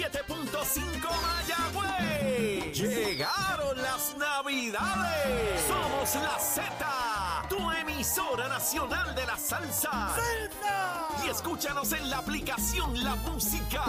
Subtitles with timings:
[0.00, 2.78] 97.5 Mayagüez.
[2.78, 5.60] Llegaron las navidades.
[5.68, 10.16] Somos la Z, tu emisora nacional de la salsa.
[11.24, 13.84] Y escúchanos en la aplicación La Música.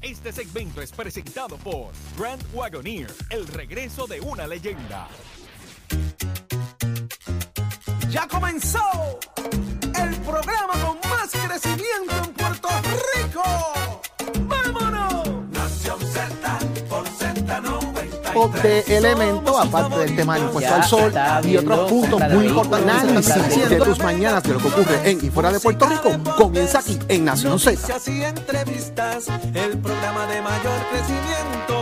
[0.00, 5.08] Este segmento es presentado por Grand Wagoneer, el regreso de una leyenda.
[8.08, 9.18] Ya comenzó
[10.00, 12.68] el programa con más crecimiento en Puerto
[13.16, 13.89] Rico.
[18.32, 18.36] Z93.
[18.36, 21.12] o de elementos, aparte del tema del impuesto al sol
[21.44, 22.86] y otros puntos muy importantes.
[22.86, 23.88] de Análisis de vehículos.
[23.88, 27.24] tus mañanas de lo que ocurre en y fuera de Puerto Rico comienza aquí en
[27.24, 27.78] Nación Z.
[28.30, 31.79] Entrevistas, el programa de mayor crecimiento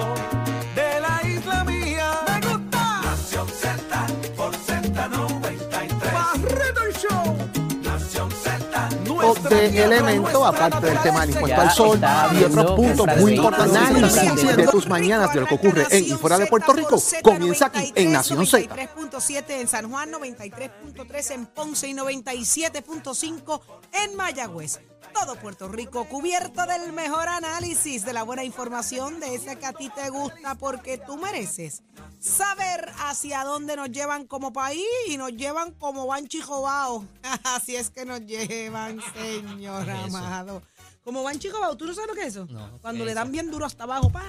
[9.48, 12.00] de elementos, nuestra aparte del tema del impuesto Ya al sol
[12.32, 13.76] y otros puntos muy importantes.
[13.76, 17.66] Análisis de tus mañanas de lo que ocurre en y fuera de Puerto Rico comienza
[17.66, 18.68] aquí en Nación Z.
[18.74, 23.60] 93.7 en San Juan, 93.3 en Ponce y 97.5
[23.92, 24.80] en Mayagüez.
[25.14, 29.72] Todo Puerto Rico cubierto del mejor análisis, de la buena información, de ese que a
[29.72, 31.82] ti te gusta porque tú mereces
[32.20, 37.04] saber hacia dónde nos llevan como país y nos llevan como Banchi Jobao.
[37.44, 40.62] Así es que nos llevan, señor amado.
[41.04, 42.46] Como Banchi Jobao, ¿tú no sabes lo que es eso?
[42.50, 44.10] No, Cuando ¿qué le dan bien duro hasta abajo.
[44.12, 44.22] da,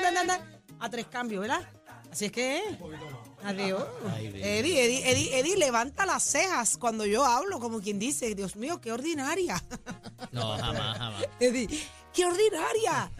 [0.00, 0.40] da, da, da,
[0.80, 1.60] a tres cambios, ¿verdad?
[2.10, 2.62] Así es que.
[3.44, 3.84] Adiós.
[4.14, 4.26] Ay.
[4.42, 8.80] Eddie, Eddie, Eddie, Eddie levanta las cejas cuando yo hablo, como quien dice, Dios mío,
[8.80, 9.62] qué ordinaria.
[10.32, 11.24] No, jamás, jamás.
[11.40, 11.68] Eddie,
[12.12, 13.10] qué ordinaria.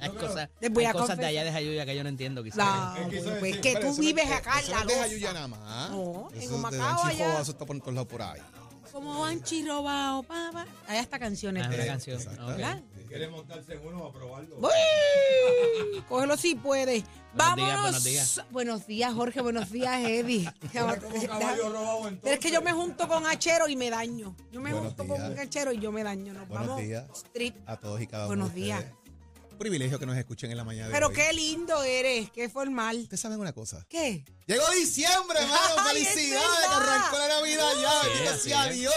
[0.00, 2.42] Hay cosas, voy hay a cosas de allá de Jayuya que yo no entiendo.
[2.42, 2.58] Quizás.
[2.58, 2.96] La-
[3.38, 4.94] pues que tú vives acá en la de.
[4.94, 5.90] Jayuya nada más.
[5.90, 7.40] No, en Eso Humacao allá.
[7.40, 8.40] Eso está por todos lados por ahí.
[8.90, 10.66] Como Banchi robado, papá.
[10.88, 11.62] Allá está canciones.
[11.64, 12.18] Ah, una canción.
[13.12, 14.56] ¿Quiere montarse en uno a probarlo?
[14.56, 17.04] Uy, Cógelo si puedes.
[17.34, 17.80] Buenos días, Vámonos.
[17.82, 18.40] buenos días.
[18.50, 19.40] Buenos días, Jorge.
[19.42, 20.50] Buenos días, Eddie.
[20.72, 22.20] como caballo robado entonces.
[22.22, 24.34] Pero es que yo me junto con Achero y me daño.
[24.50, 25.18] Yo me Buenos junto días.
[25.20, 26.32] con un Achero y yo me daño.
[26.32, 27.04] Nos Buenos vamos días.
[27.26, 27.54] street.
[27.66, 28.28] A todos y cada uno.
[28.28, 28.78] Buenos de días.
[28.80, 28.96] ustedes.
[29.52, 31.14] Un privilegio que nos escuchen en la mañana de Pero hoy.
[31.14, 32.30] qué lindo eres.
[32.30, 32.96] Qué formal.
[32.96, 33.84] Ustedes saben una cosa.
[33.90, 34.24] ¿Qué?
[34.46, 35.58] Llegó diciembre, hermano.
[35.80, 36.48] Ay, es Felicidades.
[36.48, 36.96] Que verdad.
[36.96, 38.02] arrancó la Navidad ya.
[38.02, 38.74] Sí, Bendito así sea es.
[38.76, 38.94] Dios.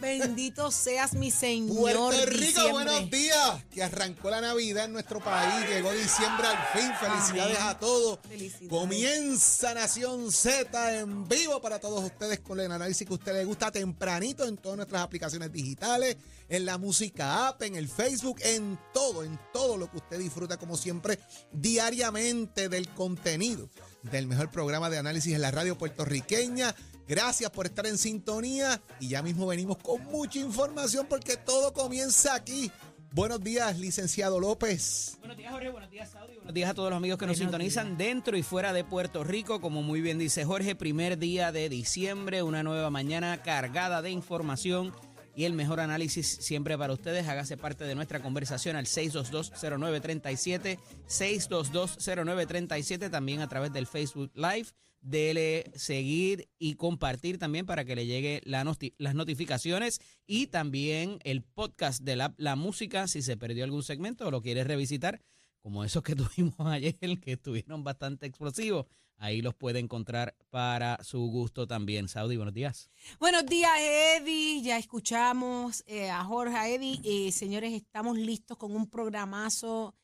[0.00, 1.76] Bendito seas mi Señor.
[1.76, 2.70] Puerto Rico, diciembre.
[2.72, 3.27] buenos días.
[3.70, 5.68] Que arrancó la Navidad en nuestro país.
[5.68, 6.90] Llegó diciembre al fin.
[7.00, 7.70] Felicidades Amén.
[7.70, 8.18] a todos.
[8.28, 8.68] Felicidades.
[8.68, 13.44] Comienza Nación Z en vivo para todos ustedes con el análisis que a usted le
[13.44, 16.16] gusta tempranito en todas nuestras aplicaciones digitales,
[16.48, 20.56] en la música app, en el Facebook, en todo, en todo lo que usted disfruta
[20.56, 21.18] como siempre
[21.52, 23.68] diariamente del contenido
[24.02, 26.74] del mejor programa de análisis en la radio puertorriqueña.
[27.06, 32.34] Gracias por estar en sintonía y ya mismo venimos con mucha información porque todo comienza
[32.34, 32.70] aquí.
[33.12, 35.16] Buenos días, licenciado López.
[35.20, 35.70] Buenos días, Jorge.
[35.70, 36.34] Buenos días, Saudi.
[36.36, 39.24] Buenos días a todos los amigos que nos Buenos sintonizan dentro y fuera de Puerto
[39.24, 39.60] Rico.
[39.60, 44.92] Como muy bien dice Jorge, primer día de diciembre, una nueva mañana cargada de información
[45.34, 47.26] y el mejor análisis siempre para ustedes.
[47.28, 54.68] Hágase parte de nuestra conversación al 6220937, 6220937, también a través del Facebook Live.
[55.00, 61.18] Dele seguir y compartir también para que le llegue la noti- las notificaciones y también
[61.22, 65.22] el podcast de la, la música si se perdió algún segmento o lo quiere revisitar,
[65.60, 68.86] como esos que tuvimos ayer que estuvieron bastante explosivos.
[69.20, 72.06] Ahí los puede encontrar para su gusto también.
[72.08, 72.88] Saudi, buenos días.
[73.18, 74.62] Buenos días, Eddie.
[74.62, 77.00] Ya escuchamos eh, a Jorge, a Eddie.
[77.02, 79.96] Eh, señores, estamos listos con un programazo.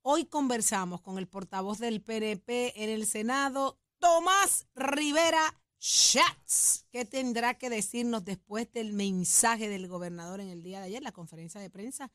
[0.00, 6.86] Hoy conversamos con el portavoz del PNP en el Senado, Tomás Rivera Schatz.
[6.90, 11.12] ¿Qué tendrá que decirnos después del mensaje del gobernador en el día de ayer, la
[11.12, 12.10] conferencia de prensa?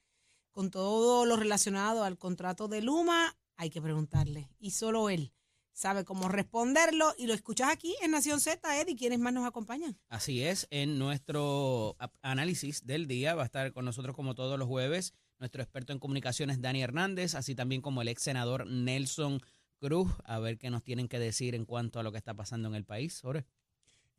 [0.51, 4.49] Con todo lo relacionado al contrato de Luma, hay que preguntarle.
[4.59, 5.31] Y solo él
[5.71, 7.13] sabe cómo responderlo.
[7.17, 8.97] Y lo escuchas aquí en Nación Z, Eddie.
[8.97, 9.97] ¿Quiénes más nos acompañan?
[10.09, 14.67] Así es, en nuestro análisis del día va a estar con nosotros como todos los
[14.67, 19.41] jueves nuestro experto en comunicaciones Dani Hernández, así también como el ex senador Nelson
[19.79, 22.67] Cruz, a ver qué nos tienen que decir en cuanto a lo que está pasando
[22.67, 23.19] en el país.
[23.21, 23.45] Jorge.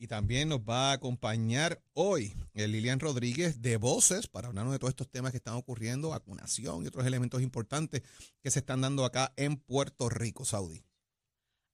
[0.01, 4.79] Y también nos va a acompañar hoy el Lilian Rodríguez de Voces para hablarnos de
[4.79, 8.03] todos estos temas que están ocurriendo, vacunación y otros elementos importantes
[8.41, 10.85] que se están dando acá en Puerto Rico, Saudi.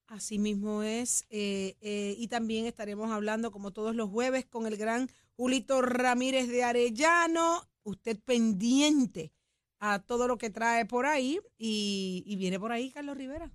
[0.07, 1.27] Así mismo es.
[1.29, 6.49] eh, eh, y también estaremos hablando, como todos los jueves, con el gran Julito Ramírez
[6.49, 7.69] de Arellano.
[7.83, 9.35] Usted pendiente
[9.81, 11.41] a todo lo que trae por ahí.
[11.59, 13.51] Y, y viene por ahí Carlos Rivera.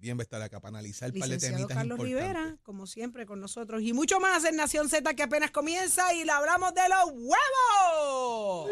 [0.00, 2.06] También va a estar acá para analizar un par de temitas Carlos importantes.
[2.06, 3.82] Rivera, como siempre, con nosotros.
[3.82, 8.70] Y mucho más en Nación Z que apenas comienza y le hablamos de los huevos.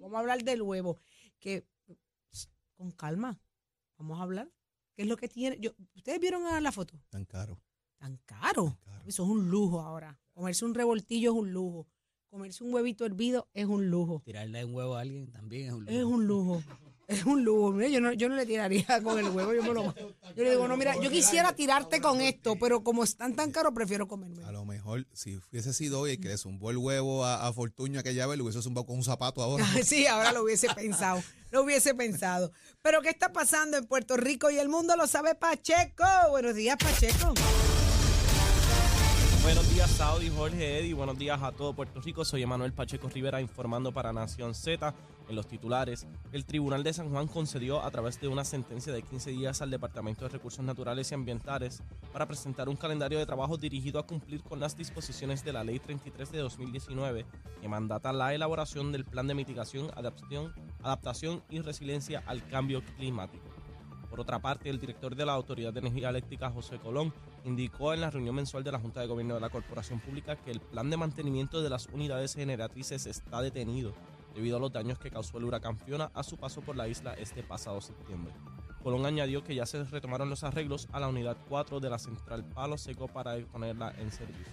[0.00, 0.98] Vamos a hablar del huevo.
[1.38, 1.66] Que,
[2.78, 3.38] con calma,
[3.98, 4.50] vamos a hablar.
[4.94, 5.58] ¿Qué es lo que tiene?
[5.60, 6.98] Yo, ¿Ustedes vieron la foto?
[7.10, 7.60] Tan caro.
[7.98, 8.78] Tan caro.
[8.82, 9.02] caro.
[9.06, 10.18] Eso es un lujo ahora.
[10.32, 11.86] Comerse un revoltillo es un lujo.
[12.30, 14.22] Comerse un huevito hervido es un lujo.
[14.24, 15.98] Tirarle un huevo a alguien también es un lujo.
[15.98, 16.62] Es un lujo.
[17.10, 17.72] Es un lujo.
[17.72, 19.52] Mira, yo no, yo no le tiraría con el huevo.
[19.52, 23.02] Yo, me lo, yo le digo, no, mira, yo quisiera tirarte con esto, pero como
[23.02, 24.44] están tan caros, prefiero comerme.
[24.44, 27.52] A lo mejor, si hubiese sido hoy el que le zumbó el huevo a, a
[27.52, 29.66] Fortuño aquella vez, le hubiese zumbado con un zapato ahora.
[29.84, 31.22] Sí, ahora lo hubiese pensado.
[31.50, 32.52] Lo hubiese pensado.
[32.80, 36.04] Pero ¿qué está pasando en Puerto Rico y el mundo lo sabe Pacheco?
[36.30, 37.34] Buenos días, Pacheco.
[39.42, 40.92] Buenos días, Saudi, Jorge, Eddy.
[40.92, 42.26] Buenos días a todo Puerto Rico.
[42.26, 44.94] Soy Emanuel Pacheco Rivera informando para Nación Z.
[45.30, 49.02] En los titulares, el Tribunal de San Juan concedió a través de una sentencia de
[49.02, 51.82] 15 días al Departamento de Recursos Naturales y Ambientales
[52.12, 55.78] para presentar un calendario de trabajo dirigido a cumplir con las disposiciones de la Ley
[55.78, 57.24] 33 de 2019
[57.62, 60.52] que mandata la elaboración del Plan de Mitigación, Adaptación,
[60.82, 63.59] Adaptación y Resiliencia al Cambio Climático.
[64.10, 67.14] Por otra parte, el director de la Autoridad de Energía Eléctrica, José Colón,
[67.44, 70.50] indicó en la reunión mensual de la Junta de Gobierno de la Corporación Pública que
[70.50, 73.94] el plan de mantenimiento de las unidades generatrices está detenido
[74.34, 77.14] debido a los daños que causó el huracán Fiona a su paso por la isla
[77.14, 78.34] este pasado septiembre.
[78.82, 82.44] Colón añadió que ya se retomaron los arreglos a la unidad 4 de la central
[82.44, 84.46] Palo Seco para ponerla en servicio.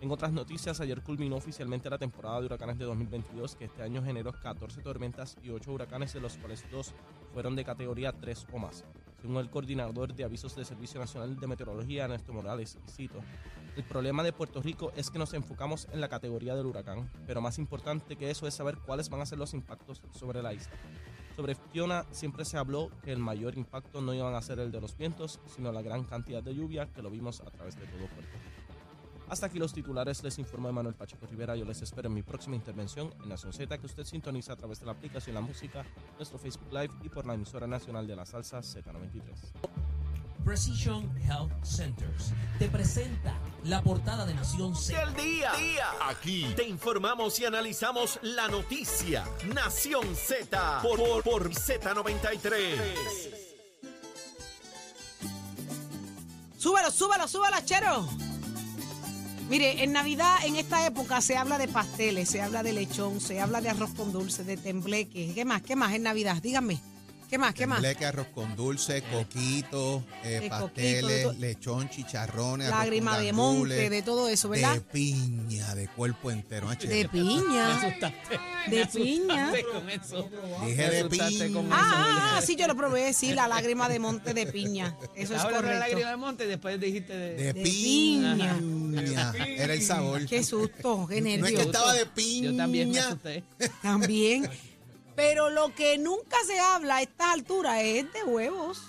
[0.00, 4.00] En otras noticias, ayer culminó oficialmente la temporada de huracanes de 2022, que este año
[4.02, 6.94] generó 14 tormentas y 8 huracanes, de los cuales 2
[7.32, 8.84] fueron de categoría 3 o más.
[9.20, 13.20] Según el coordinador de avisos del Servicio Nacional de Meteorología, Ernesto Morales, cito,
[13.76, 17.40] el problema de Puerto Rico es que nos enfocamos en la categoría del huracán, pero
[17.40, 20.72] más importante que eso es saber cuáles van a ser los impactos sobre la isla.
[21.36, 24.80] Sobre Fiona siempre se habló que el mayor impacto no iban a ser el de
[24.80, 28.06] los vientos, sino la gran cantidad de lluvia que lo vimos a través de todo
[28.08, 28.47] Puerto Rico.
[29.28, 31.54] Hasta aquí los titulares, les informó Manuel Pacheco Rivera.
[31.54, 34.80] Yo les espero en mi próxima intervención en Nación Z, que usted sintoniza a través
[34.80, 35.84] de la aplicación La Música,
[36.16, 39.22] nuestro Facebook Live y por la emisora nacional de la salsa Z93.
[40.44, 43.34] Precision Health Centers te presenta
[43.64, 45.04] la portada de Nación Z.
[45.10, 45.52] del día.
[46.08, 49.26] Aquí te informamos y analizamos la noticia.
[49.52, 53.38] Nación Z por, por, por Z93.
[56.56, 58.08] Súbelo, súbelo, súbelo, chero.
[59.48, 63.40] Mire, en Navidad, en esta época, se habla de pasteles, se habla de lechón, se
[63.40, 65.32] habla de arroz con dulce, de tembleque.
[65.34, 65.62] ¿Qué más?
[65.62, 66.36] ¿Qué más en Navidad?
[66.42, 66.78] Díganme.
[67.28, 67.52] ¿Qué más?
[67.54, 67.82] ¿Qué más?
[67.82, 73.10] Tembleque, arroz con dulce, coquito, eh, De coquito, pasteles, de to- lechón, chicharrones, arroz Lágrima
[73.12, 74.74] con de gandules, monte, de todo eso, ¿verdad?
[74.74, 76.70] De piña, de cuerpo entero.
[76.70, 76.86] H.
[76.88, 77.80] De piña.
[78.68, 79.52] De piña.
[79.72, 80.28] con eso.
[80.64, 81.76] Dije Me de asustaste con piña.
[81.76, 84.96] eso, Ah, ah, sí, yo lo probé, sí, la lágrima de monte de piña.
[85.14, 85.80] Eso es Ahora de la correcto.
[85.90, 87.34] lágrima de monte, después dijiste de...
[87.34, 88.56] De, de piña.
[88.58, 89.32] piña.
[89.46, 90.24] Era el sabor.
[90.26, 91.60] Qué susto, qué No es que nervios.
[91.66, 92.50] estaba de piña.
[92.52, 93.44] Yo también me asusté.
[93.82, 94.48] También.
[95.18, 98.84] Pero lo que nunca se habla a estas alturas es de huevos.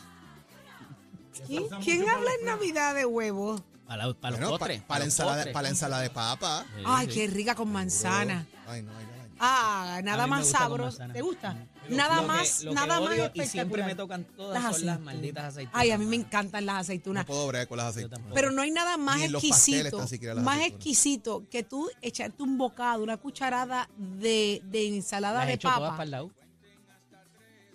[1.48, 3.64] ¿Quién, quién habla en Navidad de huevos?
[3.88, 4.82] Para, la- para los Bueno, pa- postres.
[4.84, 5.54] para, la los ensalada, postres.
[5.56, 6.66] para la ensalada de papa.
[6.76, 7.14] Sí, Ay, sí.
[7.16, 8.46] qué rica con manzana.
[8.68, 9.30] Ay, no, ay, no, ay.
[9.40, 11.00] Ah, nada más sabroso.
[11.12, 11.58] ¿Te gusta?
[11.96, 13.46] Nada lo que- más, lo que nada más odio espectacular.
[13.46, 15.82] Y siempre me tocan todas Las son las malditas aceitunas.
[15.82, 17.24] Ay, a mí me encantan las aceitunas.
[17.24, 18.22] No puedo bregar con las aceitunas.
[18.34, 19.98] Pero no hay nada más Ni en los pasteles exquisito,
[20.36, 20.68] las más aceitunas.
[20.78, 25.68] exquisito que tú echarte un bocado, una cucharada de, de ensalada Las he de hecho
[25.68, 25.92] todas papa.
[25.98, 26.32] para el lado.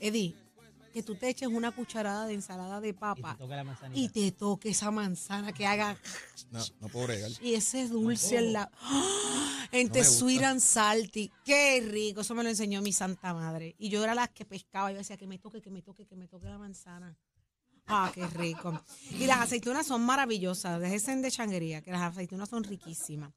[0.00, 0.34] Eddie,
[0.94, 3.36] que tú te eches una cucharada de ensalada de Y papa
[3.92, 5.98] y te toque esa manzana que haga
[6.52, 7.30] No, no puedo bregar.
[7.42, 9.68] y ese dulce en la ¡Ah!
[9.72, 11.32] entre No sweet and salty.
[11.44, 13.74] Qué rico, eso me lo enseñó mi santa madre.
[13.76, 16.14] Y yo era la que pescaba, yo decía que me toque, que me toque, que
[16.14, 17.18] me toque la manzana.
[17.86, 18.80] Ah, qué rico.
[19.10, 23.32] Y las aceitunas son maravillosas, déjense de changuería, que las aceitunas son riquísimas.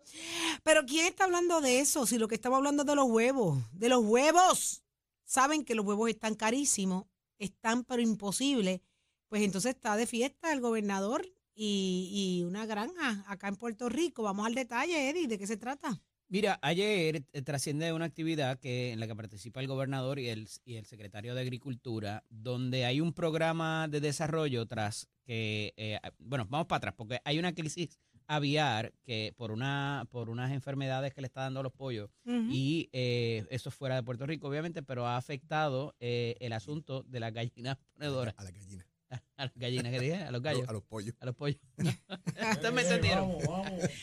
[0.63, 2.05] Pero ¿quién está hablando de eso?
[2.05, 4.83] Si lo que estamos hablando es de los huevos, de los huevos.
[5.25, 7.03] Saben que los huevos están carísimos,
[7.39, 8.81] están pero imposibles.
[9.27, 14.23] Pues entonces está de fiesta el gobernador y, y una granja acá en Puerto Rico.
[14.23, 16.01] Vamos al detalle, Eddie, ¿de qué se trata?
[16.29, 20.49] Mira, ayer eh, trasciende una actividad que en la que participa el gobernador y el,
[20.65, 26.45] y el secretario de Agricultura, donde hay un programa de desarrollo tras que, eh, bueno,
[26.49, 31.21] vamos para atrás, porque hay una crisis aviar que por una por unas enfermedades que
[31.21, 35.07] le está dando a los pollos y eh, eso fuera de Puerto Rico, obviamente, pero
[35.07, 38.35] ha afectado eh, el asunto de las gallinas ponedoras.
[38.37, 38.85] A la gallina.
[39.37, 41.15] A las gallinas que dije, a los gallos, A los pollos.
[41.21, 41.61] a los pollos.
[41.77, 43.37] Ustedes me entendieron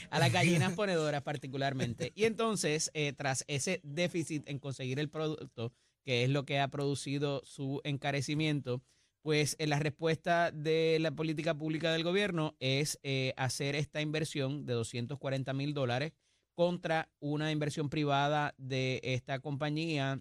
[0.09, 2.13] a las gallinas ponedoras particularmente.
[2.15, 6.69] Y entonces, eh, tras ese déficit en conseguir el producto, que es lo que ha
[6.69, 8.83] producido su encarecimiento,
[9.25, 14.67] pues eh, la respuesta de la política pública del gobierno es eh, hacer esta inversión
[14.67, 16.13] de 240 mil dólares
[16.55, 20.21] contra una inversión privada de esta compañía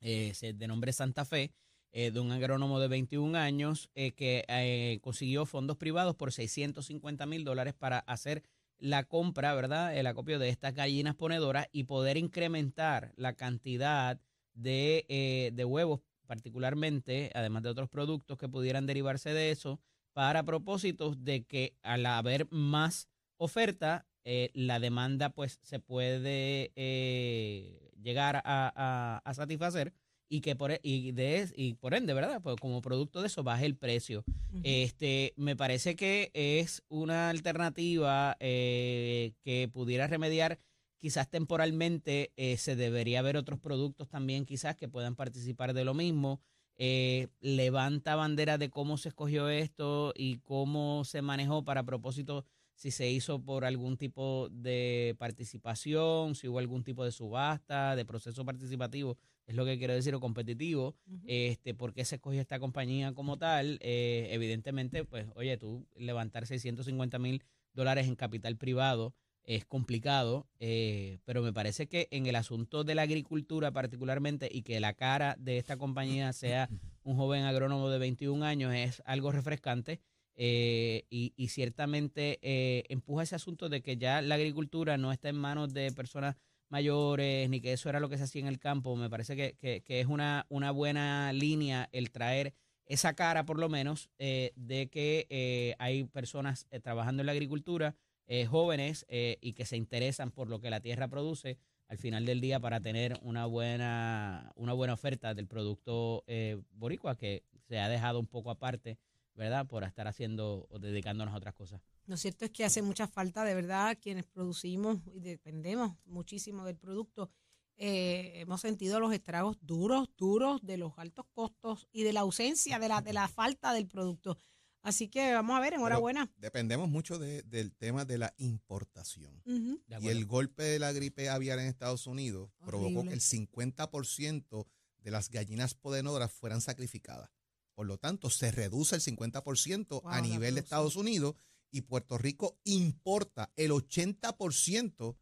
[0.00, 1.52] eh, de nombre Santa Fe,
[1.92, 7.98] de un agrónomo de 21 años que consiguió fondos privados por 650 mil dólares para
[7.98, 8.44] hacer
[8.78, 9.94] la compra, ¿verdad?
[9.94, 14.18] El acopio de estas gallinas ponedoras y poder incrementar la cantidad
[14.54, 16.00] de, de huevos,
[16.32, 19.80] particularmente, además de otros productos que pudieran derivarse de eso,
[20.14, 27.90] para propósitos de que al haber más oferta, eh, la demanda pues se puede eh,
[28.02, 29.92] llegar a, a- a satisfacer
[30.30, 32.40] y que por, e- y de, y por ende, ¿verdad?
[32.42, 34.24] Pues como producto de eso baje el precio.
[34.62, 40.58] Este, me parece que es una alternativa eh, que pudiera remediar
[41.02, 45.94] quizás temporalmente eh, se debería ver otros productos también quizás que puedan participar de lo
[45.94, 46.40] mismo.
[46.76, 52.92] Eh, levanta bandera de cómo se escogió esto y cómo se manejó para propósito si
[52.92, 58.44] se hizo por algún tipo de participación, si hubo algún tipo de subasta, de proceso
[58.44, 60.94] participativo, es lo que quiero decir, o competitivo,
[61.26, 63.78] este, por qué se escogió esta compañía como tal.
[63.82, 67.42] Eh, evidentemente, pues, oye, tú levantar 650 mil
[67.74, 69.14] dólares en capital privado
[69.44, 74.62] es complicado, eh, pero me parece que en el asunto de la agricultura particularmente y
[74.62, 76.68] que la cara de esta compañía sea
[77.02, 80.00] un joven agrónomo de 21 años es algo refrescante
[80.36, 85.28] eh, y, y ciertamente eh, empuja ese asunto de que ya la agricultura no está
[85.28, 86.36] en manos de personas
[86.68, 88.96] mayores ni que eso era lo que se hacía en el campo.
[88.96, 92.54] Me parece que, que- que es una, una buena línea el traer
[92.86, 97.94] esa cara por lo menos eh, de que eh, hay personas trabajando en la agricultura
[98.34, 102.24] eh, jóvenes eh, y que se interesan por lo que la tierra produce al final
[102.24, 107.78] del día para tener una buena, una buena oferta del producto eh, boricua que se
[107.78, 108.98] ha dejado un poco aparte,
[109.34, 109.66] ¿verdad?
[109.66, 111.82] Por estar haciendo o dedicándonos a otras cosas.
[112.06, 116.78] Lo cierto es que hace mucha falta, de verdad, quienes producimos y dependemos muchísimo del
[116.78, 117.30] producto.
[117.76, 122.88] hemos sentido los estragos duros, duros de los altos costos y de la ausencia, de
[122.88, 124.38] la, de la falta del producto.
[124.82, 126.32] Así que vamos a ver, enhorabuena.
[126.36, 129.40] Dependemos mucho de- del tema de la importación.
[129.46, 133.08] Y el golpe de la gripe aviar en Estados Unidos provocó Horrible.
[133.10, 134.66] que el 50%
[134.98, 137.30] de las gallinas ponedoras fueran sacrificadas.
[137.74, 140.60] Por lo tanto, se reduce el 50% Wow, a nivel de.
[140.60, 141.34] Estados Unidos
[141.70, 145.16] y Puerto Rico importa el 80%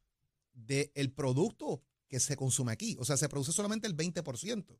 [0.52, 2.96] del producto que se consume aquí.
[2.98, 4.78] O sea, se produce solamente el 20%.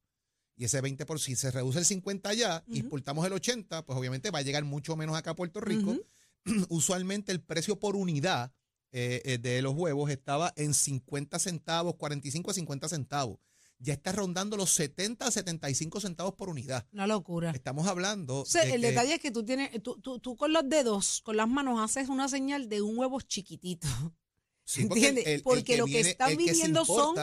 [0.60, 2.80] Y ese 20%, si se reduce el 50% allá y Ujú.
[2.80, 5.96] exportamos el 80%, pues obviamente va a llegar mucho menos acá a Puerto Rico.
[6.68, 8.52] Usualmente el precio por unidad
[8.92, 13.38] eh, eh, de los huevos estaba en 50 centavos, 45 a 50 centavos.
[13.78, 16.86] Ya está rondando los 70 a 75 centavos por unidad.
[16.92, 17.52] Una locura.
[17.52, 18.42] Estamos hablando.
[18.42, 20.68] O sea, de el que- detalle es que tú tienes, tú, tú, tú con los
[20.68, 23.88] dedos, con las manos, haces una señal de un huevo chiquitito.
[24.64, 25.26] Sí, porque ¿Entiendes?
[25.26, 27.16] el- el Porque lo que viene- están que viniendo son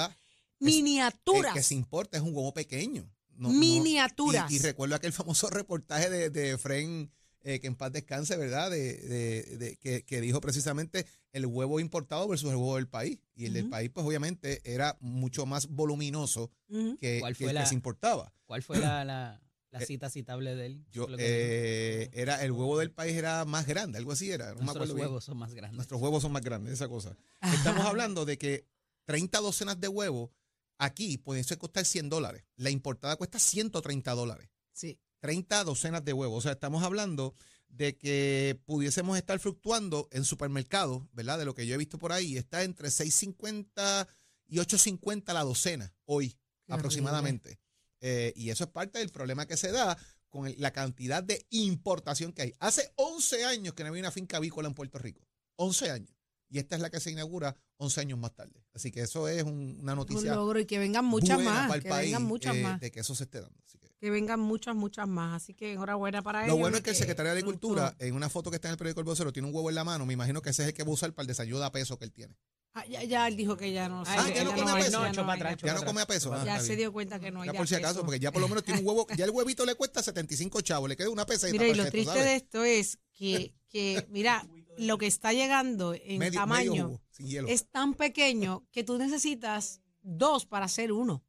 [0.59, 1.51] Miniaturas.
[1.55, 3.07] El que se importa es un huevo pequeño.
[3.37, 4.51] No- no- Miniaturas.
[4.51, 8.69] y, y recuerdo aquel famoso reportaje de, de Fren, eh, que en paz descanse, ¿verdad?
[8.71, 13.19] De, de- de- que, que dijo precisamente el huevo importado versus el huevo del país.
[13.35, 16.51] Y el del país, pues obviamente, era mucho más voluminoso
[16.99, 18.33] que, ¿Cuál que fue el que la- se importaba.
[18.45, 19.41] ¿Cuál fue la, la,
[19.71, 20.85] la Eh, cita citable de él?
[20.91, 24.49] Yo, eh, era el huevo del país era más grande, algo así era.
[24.53, 24.99] No me Nuestros bien.
[25.07, 25.75] huevos son más grandes.
[25.75, 27.15] Nuestros huevos son más grandes, esa cosa.
[27.53, 28.65] Estamos hablando de que
[29.05, 30.31] 30 docenas de huevos
[30.77, 32.43] aquí pueden ser costar 100 dólares.
[32.55, 34.49] La importada cuesta 130 dólares.
[34.73, 34.99] Sí.
[35.19, 36.39] 30 docenas de huevos.
[36.39, 37.33] O sea, estamos hablando
[37.69, 41.39] de que pudiésemos estar fluctuando en supermercados, ¿verdad?
[41.39, 44.07] De lo que yo he visto por ahí, está entre 6.50
[44.47, 47.59] y 8.50 la docena hoy, aproximadamente.
[47.99, 49.97] Eh, y eso es parte del problema que se da
[50.29, 52.53] con la cantidad de importación que hay.
[52.59, 55.27] Hace 11 años que no había una finca avícola en Puerto Rico.
[55.55, 56.16] 11 años.
[56.49, 58.63] Y esta es la que se inaugura 11 años más tarde.
[58.73, 61.71] Así que eso es un- una Un noticia logro y que vengan muchas más.
[61.79, 62.79] Que país vengan muchas eh, más.
[62.79, 63.59] de que eso se esté dando.
[63.65, 65.41] Así que Que vengan muchas, muchas más.
[65.43, 66.55] Así que enhorabuena para ellos.
[66.55, 68.77] lo bueno es que el secretario de Agricultura, en una foto que está en el
[68.77, 70.05] periódico El Vocero, tiene un huevo en la mano.
[70.05, 71.97] Me imagino que ese es el que va a usar para el desayuno a peso
[71.97, 72.37] que él tiene.
[72.73, 74.03] Ah, ya, ya él dicho que ya no.
[74.05, 74.91] Ah, sí, ya no come hay, peso.
[74.91, 76.31] ya No, atrás, ya come a peso.
[76.31, 78.05] Ah, Ya está se dio cuenta que no hay Ya ya por si acaso, peso.
[78.05, 80.87] porque ya por lo menos tiene un huevo, ya el huevito le cuesta 75 chavos,
[80.87, 81.51] le queda una peseta.
[81.51, 82.23] Mira, y lo triste ¿sabes?
[82.25, 87.01] de esto es que, que, mira, lo que está llegando en Medio- tamaño medio jugo,
[87.11, 87.47] sin hielo.
[87.47, 91.23] es tan pequeño que tú necesitas dos para hacer uno.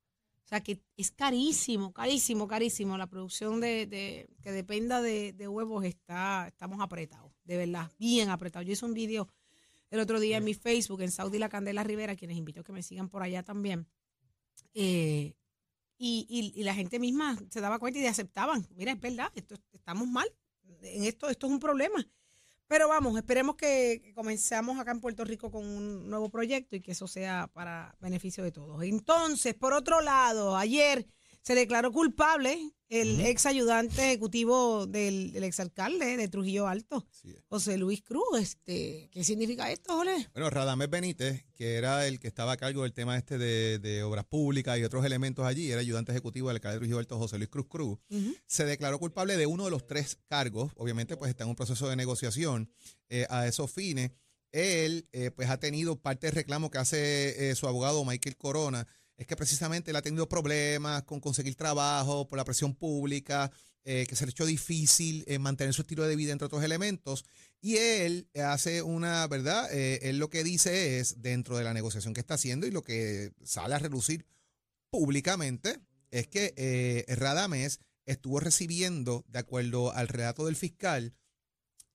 [0.44, 2.96] O sea que es carísimo, carísimo, carísimo.
[2.96, 8.30] La producción de, de- que dependa de, de huevos está, estamos apretados, de verdad, bien
[8.30, 8.66] apretados.
[8.66, 9.28] Yo hice un video
[9.90, 12.72] el otro día en mi Facebook, en Saudi La Candela Rivera, quienes invito a que
[12.72, 13.86] me sigan por allá también.
[14.74, 15.34] Eh,
[15.98, 18.66] y, y- y la gente misma se daba cuenta y aceptaban.
[18.76, 20.28] Mira, es verdad, esto, estamos mal.
[20.82, 22.06] En esto, esto es un problema.
[22.68, 26.92] Pero vamos, esperemos que comenzamos acá en Puerto Rico con un nuevo proyecto y que
[26.92, 28.82] eso sea para beneficio de todos.
[28.82, 31.06] Entonces, por otro lado, ayer
[31.42, 37.07] Se declaró culpable el ex ayudante ejecutivo del, del exalcalde de Trujillo Alto,
[37.49, 38.25] José Luis Cruz.
[38.40, 40.28] Este, ¿Qué significa esto, Jorge?
[40.33, 44.02] Bueno, Radamés Benítez, que era el que estaba a cargo del tema este de, de
[44.02, 47.37] obras públicas y otros elementos allí, era ayudante ejecutivo del alcalde de Trujillo Alto, José
[47.37, 47.99] Luis Cruz Cruz,
[48.47, 50.73] se declaró culpable de uno de los tres cargos.
[50.76, 52.73] Obviamente, pues está en un proceso de negociación
[53.11, 54.12] eh, a esos fines.
[54.50, 58.87] Él, eh, pues ha tenido parte del reclamo que hace eh, su abogado Michael Corona,
[59.18, 63.50] es que precisamente él ha tenido problemas con conseguir trabajo por la presión pública,
[63.84, 66.62] eh, que se le ha hecho difícil eh, mantener su estilo de vida, entre otros
[66.62, 67.25] elementos.
[67.60, 69.68] Y él hace una, ¿verdad?
[69.72, 72.82] Eh, él lo que dice es, dentro de la negociación que está haciendo y lo
[72.82, 74.25] que sale a relucir
[74.90, 81.14] públicamente, es que eh, Radamés estuvo recibiendo, de acuerdo al relato del fiscal,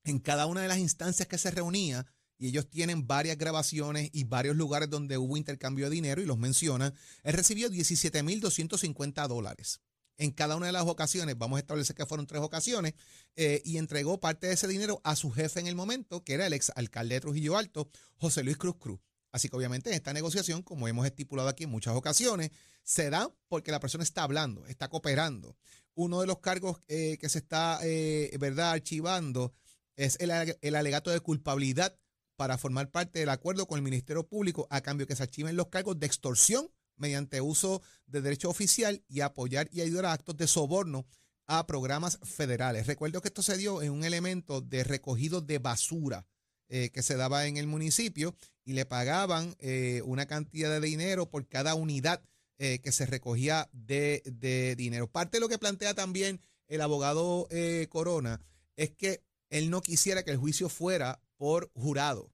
[0.04, 2.06] en cada una de las instancias que se reunía,
[2.38, 6.38] y ellos tienen varias grabaciones y varios lugares donde hubo intercambio de dinero y los
[6.38, 9.82] mencionan, él recibió 17.250 dólares.
[10.18, 12.94] En cada una de las ocasiones, vamos a establecer que fueron tres ocasiones,
[13.36, 16.46] eh, y entregó parte de ese dinero a su jefe en el momento, que era
[16.46, 19.00] el ex alcalde de Trujillo Alto, José Luis Cruz Cruz.
[19.32, 22.52] Así que obviamente en esta negociación, como hemos estipulado aquí en muchas ocasiones,
[22.84, 25.58] se da porque la persona está hablando, está cooperando.
[25.96, 29.52] Uno de los cargos eh, que se está, eh, ¿verdad?, archivando
[29.96, 31.98] es el, ale- el alegato de culpabilidad
[32.36, 35.68] para formar parte del acuerdo con el Ministerio Público a cambio que se archiven los
[35.68, 40.48] cargos de extorsión mediante uso de derecho oficial y apoyar y ayudar a actos de
[40.48, 41.06] soborno
[41.46, 42.88] a programas federales.
[42.88, 46.26] Recuerdo que esto se dio en un elemento de recogido de basura
[46.70, 51.30] eh, que se daba en el municipio y le pagaban eh, una cantidad de dinero
[51.30, 52.24] por cada unidad
[52.58, 55.08] eh, que se recogía de, de dinero.
[55.08, 57.48] Parte de lo que plantea también el abogado
[57.90, 58.40] Corona
[58.78, 62.32] es que él no quisiera que el juicio fuera por jurado,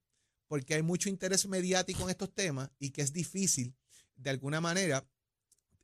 [0.47, 3.73] porque hay mucho interés mediático en estos temas y que es difícil,
[4.15, 5.03] de alguna manera,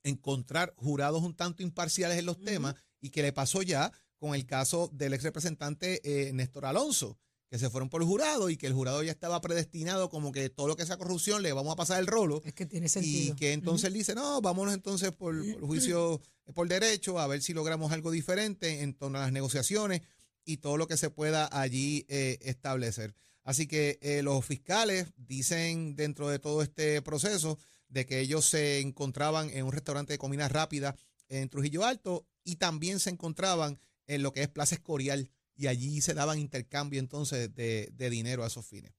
[0.04, 4.46] encontrar jurados un tanto imparciales en los temas y que le pasó ya con el
[4.46, 7.18] caso del ex representante eh, Néstor Alonso,
[7.50, 10.52] que se fueron por el jurado y que el jurado ya estaba predestinado como que
[10.52, 12.44] todo lo que sea corrupción le vamos a pasar el rolo.
[12.46, 13.36] Es que tiene Y sentido.
[13.38, 17.42] que entonces él dice, no, vámonos entonces por, por juicio eh, por derecho, a ver
[17.42, 20.04] si logramos algo diferente en torno a las negociaciones
[20.46, 23.16] y todo lo que se pueda allí eh, establecer.
[23.44, 28.80] Así que eh, los fiscales dicen dentro de todo este proceso de que ellos se
[28.80, 30.96] encontraban en un restaurante de comida rápida
[31.28, 36.02] en Trujillo Alto y también se encontraban en lo que es Plaza Escorial y allí
[36.02, 38.94] se daban intercambio entonces de, de dinero a esos fines.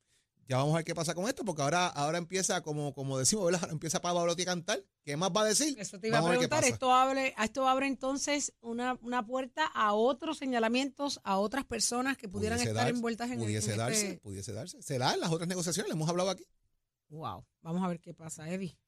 [0.48, 3.46] Ya vamos a ver qué pasa con esto, porque ahora, ahora empieza, como, como decimos,
[3.46, 3.62] ¿verdad?
[3.64, 4.84] Ahora empieza Pavarotti a cantar.
[5.02, 5.76] ¿Qué más va a decir?
[5.78, 6.60] Eso te iba a Vamos ver qué preguntar.
[6.60, 6.72] pasa.
[6.72, 12.28] Esto abre, esto abre entonces una, una puerta a otros señalamientos, a otras personas que
[12.28, 14.82] pudieran Pudiese estar darse, envueltas en, pudiese en darse, este- pudiese darse.
[14.82, 16.44] Se da en las otras negociaciones, le hemos hablado aquí.
[17.08, 17.44] Wow.
[17.62, 18.78] Vamos a ver qué pasa, Eddie.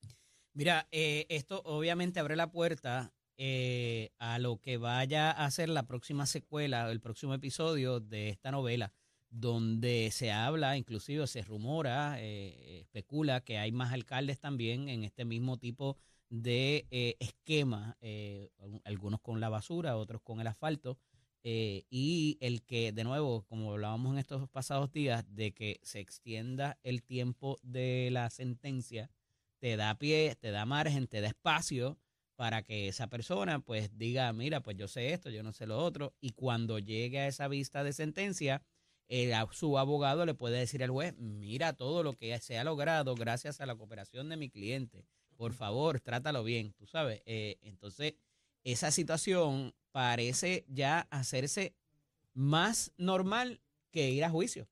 [0.53, 5.87] Mira, eh, esto obviamente abre la puerta eh, a lo que vaya a ser la
[5.87, 8.93] próxima secuela, el próximo episodio de esta novela,
[9.31, 15.25] donde se habla, inclusive se rumora, eh, especula que hay más alcaldes también en este
[15.25, 15.97] mismo tipo
[16.31, 18.51] de eh, esquema, eh,
[18.85, 20.99] algunos con la basura, otros con el asfalto,
[21.45, 26.01] eh, y el que, de nuevo, como hablábamos en estos pasados días, de que se
[26.01, 29.11] extienda el tiempo de la sentencia,
[29.59, 31.99] te da pie, te da margen, te da espacio
[32.37, 35.79] para que esa persona pues diga, mira, pues yo sé esto, yo no sé lo
[35.79, 38.63] otro, y cuando llegue a esa vista de sentencia,
[39.09, 42.65] el a- su abogado le puede decir al juez, mira todo lo que se ha
[42.65, 45.05] logrado gracias a la cooperación de mi cliente,
[45.37, 47.23] por favor, trátalo bien, tú sabes.
[47.27, 48.15] Eh, entonces,
[48.65, 51.75] esa situación parece ya hacerse
[52.35, 54.69] más normal que ir a juicio.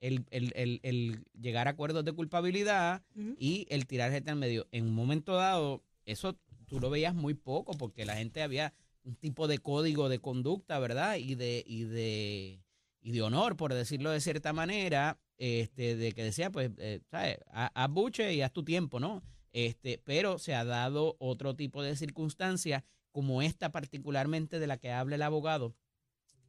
[0.00, 3.02] El, el- el- el llegar a acuerdos de culpabilidad
[3.38, 4.66] y el tirar gente al medio.
[4.72, 8.72] En un momento dado, eso tú lo veías muy poco porque la gente había
[9.04, 11.16] un tipo de código de conducta, ¿verdad?
[11.16, 12.60] Y de, y de,
[13.00, 17.38] y de honor, por decirlo de cierta manera, este, de que decía, pues, eh, ¿sabes?
[17.50, 19.22] Ha- Haz buche y haz tu tiempo, ¿no?
[19.52, 24.92] Este, pero se ha dado otro tipo de circunstancia, como esta particularmente de la que
[24.92, 25.74] habla el abogado,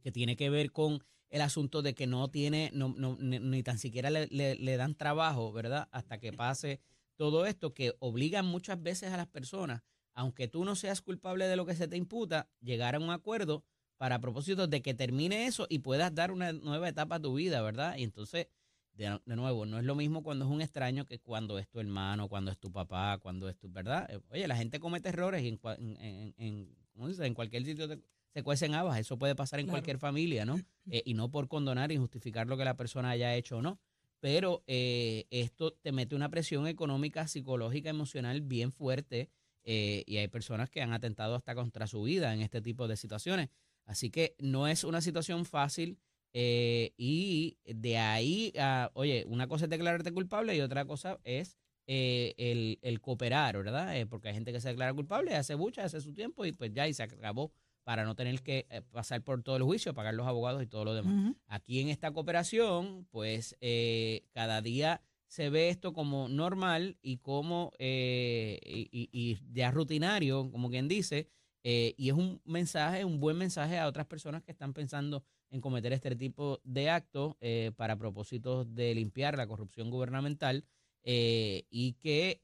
[0.02, 3.62] que tiene que ver con el asunto de que no tiene, no, no, ni, ni
[3.62, 5.88] tan siquiera le, le- le dan trabajo, ¿verdad?
[5.92, 6.80] Hasta que pase
[7.16, 9.82] todo esto, que obligan muchas veces a las personas,
[10.14, 13.64] aunque tú no seas culpable de lo que se te imputa, llegar a un acuerdo
[14.02, 17.62] para propósito de que termine eso y puedas dar una nueva etapa a tu vida,
[17.62, 17.96] ¿verdad?
[17.96, 18.48] Y entonces,
[18.94, 21.78] de, de nuevo, no es lo mismo cuando es un extraño que cuando es tu
[21.78, 24.10] hermano, cuando es tu papá, cuando es tu, ¿verdad?
[24.10, 27.26] Eh, Oye, la gente comete errores y en, cua- en, en- en- ¿cómo se dice?
[27.26, 28.00] en cualquier sitio te-
[28.34, 29.74] se cuecen habas, eso puede pasar en Claro.
[29.74, 30.56] cualquier familia, ¿no?
[30.90, 33.78] Eh, y no por condonar y justificar lo que la persona haya hecho o no.
[34.18, 39.30] Pero eh, esto te mete una presión económica, psicológica, emocional bien fuerte
[39.62, 42.96] eh, y hay personas que han atentado hasta contra su vida en este tipo de
[42.96, 43.48] situaciones.
[43.84, 45.98] Así que no es una situación fácil
[46.32, 51.58] eh, y de ahí, a, oye, una cosa es declararte culpable y otra cosa es
[51.86, 53.96] eh, el, el cooperar, ¿verdad?
[53.96, 56.72] Eh, porque hay gente que se declara culpable, hace mucha, hace su tiempo y pues
[56.72, 57.52] ya y se acabó
[57.84, 60.94] para no tener que pasar por todo el juicio, pagar los abogados y todo lo
[60.94, 61.14] demás.
[61.48, 67.72] Aquí en esta cooperación, pues eh, cada día se ve esto como normal y como
[67.78, 71.28] eh, y, y- y ya rutinario, como quien dice,
[71.64, 75.60] eh, y es un mensaje, un buen mensaje a otras personas que están pensando en
[75.60, 80.64] cometer este tipo de actos eh, para propósitos de limpiar la corrupción gubernamental
[81.04, 82.40] eh, y que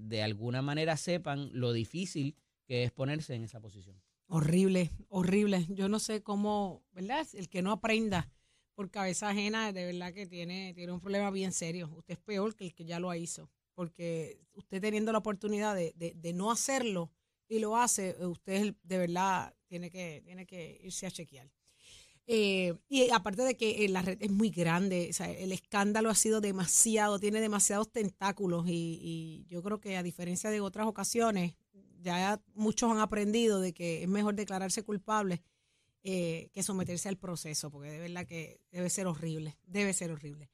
[0.00, 4.00] de alguna manera sepan lo difícil que es ponerse en esa posición.
[4.28, 5.66] Horrible, horrible.
[5.70, 7.26] Yo no sé cómo, ¿verdad?
[7.34, 8.30] El que no aprenda
[8.74, 11.90] por cabeza ajena, de verdad que tiene, tiene un problema bien serio.
[11.96, 15.92] Usted es peor que el que ya lo hizo, porque usted teniendo la oportunidad de-
[16.14, 17.10] de no hacerlo
[17.50, 21.50] y lo hace, usted de verdad tiene que, tiene que irse a chequear.
[22.26, 26.40] Eh, y aparte de que eh, la red es muy grande, el escándalo ha sido
[26.40, 31.56] demasiado, tiene demasiados tentáculos y, y yo creo que a diferencia de otras ocasiones,
[32.00, 35.42] ya muchos han aprendido de que es mejor declararse culpable
[36.02, 40.48] eh, que someterse al proceso, porque de verdad que debe ser horrible, debe ser horrible.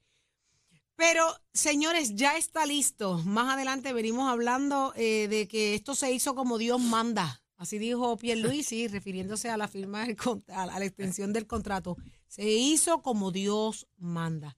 [0.97, 3.19] Pero, señores, ya está listo.
[3.19, 7.43] Más adelante venimos hablando eh, de que esto se hizo como Dios manda.
[7.55, 10.17] Así dijo Pierluisi, refiriéndose a la firma, del
[10.51, 11.97] a la extensión del contrato.
[12.27, 14.57] Se hizo como Dios manda.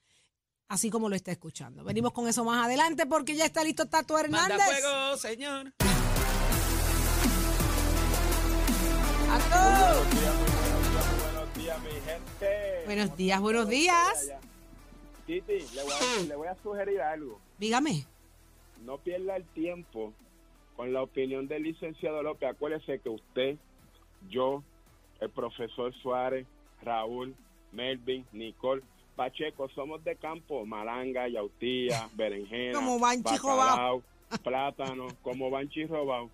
[0.69, 1.83] Así como lo está escuchando.
[1.83, 4.57] Venimos con eso más adelante porque ya está listo Tato Hernández.
[4.57, 5.73] Manda fuego, señor.
[9.27, 10.05] ¡Tato!
[11.19, 12.85] Buenos días, mi gente.
[12.85, 14.31] Buenos días, buenos días.
[15.29, 17.39] Titi, le voy, a, le voy a sugerir algo.
[17.59, 18.03] Dígame.
[18.83, 20.11] No pierda el tiempo
[20.75, 22.49] con la opinión del licenciado López.
[22.49, 23.57] Acuérdese que usted,
[24.27, 24.63] yo,
[25.19, 26.47] el profesor Suárez,
[26.81, 27.35] Raúl,
[27.71, 28.81] Melvin, Nicole,
[29.15, 34.01] Pacheco, somos de campo, malanga, yautía, berenjena, Como Banchi bacalao,
[34.43, 36.31] plátano, como Banchi Robao.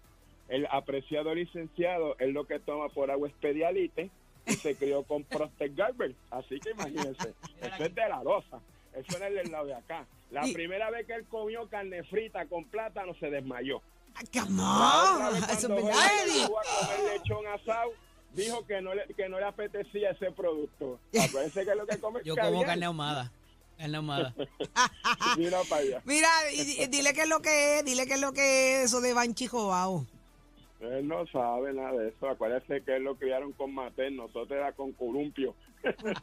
[0.48, 4.10] El apreciado licenciado es lo que toma por agua espedialite
[4.48, 6.16] y se crió con Prostate Garber.
[6.32, 8.62] Así que imagínense, eso es de la losa.
[8.96, 10.06] Eso no es del lado de acá.
[10.32, 13.82] La Y- primera vez que él comió carne frita con plátano se desmayó.
[14.16, 15.34] Ay, ¡Come La otra on!
[15.34, 16.48] vez Eso es cuando verdad, fue a Eddie.
[16.48, 17.92] Cuba a comer lechón asado,
[18.34, 21.00] dijo que no le, que no le apetecía ese producto.
[21.22, 23.32] Acuérdense que es lo que come Yo como carne ahumada.
[23.78, 24.34] Carne ahumada.
[25.38, 26.02] Mira para allá.
[26.06, 28.86] Mira, y- y dile qué es lo que es, dile qué es lo que es
[28.86, 30.06] eso de Banchi Jobao.
[30.80, 32.30] Él no sabe nada de eso.
[32.30, 35.56] Acuérdense que él lo criaron con mater, nosotros era con columpio.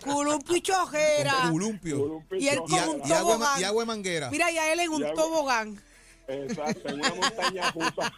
[0.04, 1.34] Culumpio y chojera.
[1.50, 1.98] Columpio.
[1.98, 2.72] Columpio Y él con un
[3.08, 3.60] y agua, tobogán.
[3.60, 4.30] y agua de manguera.
[4.30, 5.80] Mira, y a él en un agua- tobogán.
[6.28, 8.12] Exacto, en una montaña rusa.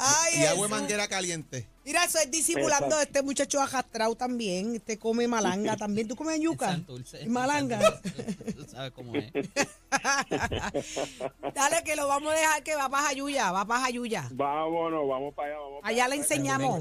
[0.00, 1.66] Ay, Y agua de manguera caliente.
[1.84, 3.00] Mira, eso es disimulando Exacto.
[3.02, 4.76] este muchacho ajastrado también.
[4.76, 6.06] Este come malanga también.
[6.06, 6.66] ¿Tú comes yuca?
[6.68, 7.22] Santurce.
[7.22, 7.80] Y malanga.
[7.80, 9.32] Santurce, Tú sabes cómo es.
[11.54, 14.28] Dale, que lo vamos a dejar que va para Jayuya, va para Jayuya.
[14.30, 15.58] Vámonos, vamos para allá.
[15.58, 16.80] Vamos para Allá le enseñamos.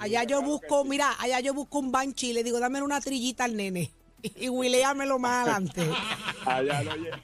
[0.00, 0.88] Allá, yo busco, sí.
[0.88, 3.92] mira, allá yo busco un banchi y le digo, dame una trillita al nene.
[4.40, 5.88] Y Williamelo más adelante.
[6.44, 7.22] Allá lo lle-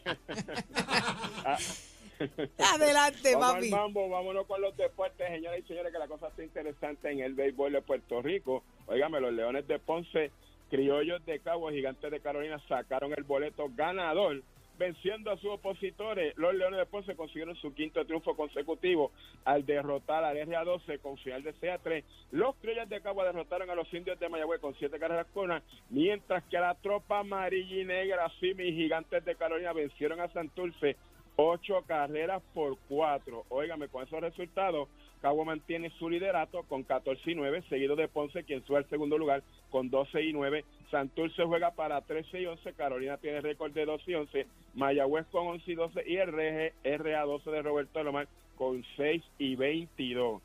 [2.75, 3.65] Adelante, Vamos papi.
[3.67, 7.21] al mambo, vámonos con los deportes, señoras y señores, que la cosa está interesante en
[7.21, 8.63] el béisbol de Puerto Rico.
[8.87, 10.31] Óigame, los Leones de Ponce,
[10.71, 14.43] Criollos de Cabo, Gigantes de Carolina sacaron el boleto ganador,
[14.79, 16.37] venciendo a sus opositores.
[16.37, 19.13] Los Leones de Ponce consiguieron su quinto triunfo consecutivo
[19.45, 22.03] al derrotar al RA12 con final de CA3.
[22.33, 25.63] Los Criollos de Cabo derrotaron a los Indios de Mayagüez con siete carreras con una,
[25.91, 30.29] mientras que a la tropa amarilla y negra, sí, mis Gigantes de Carolina vencieron a
[30.33, 30.97] Santurce
[31.37, 33.45] ocho carreras por cuatro.
[33.49, 34.89] Óigame, con esos resultados,
[35.25, 39.17] Cabo mantiene su liderato con 14 y 9, seguido de Ponce, quien sube al segundo
[39.17, 40.67] lugar con 12 y 9.
[40.91, 45.47] Santurce juega para 13 y 11, Carolina tiene récord de 12 y 11, Mayagüez con
[45.47, 50.43] 11 y 12 y el RG, RA12 de Roberto Lomar con 6 y 22.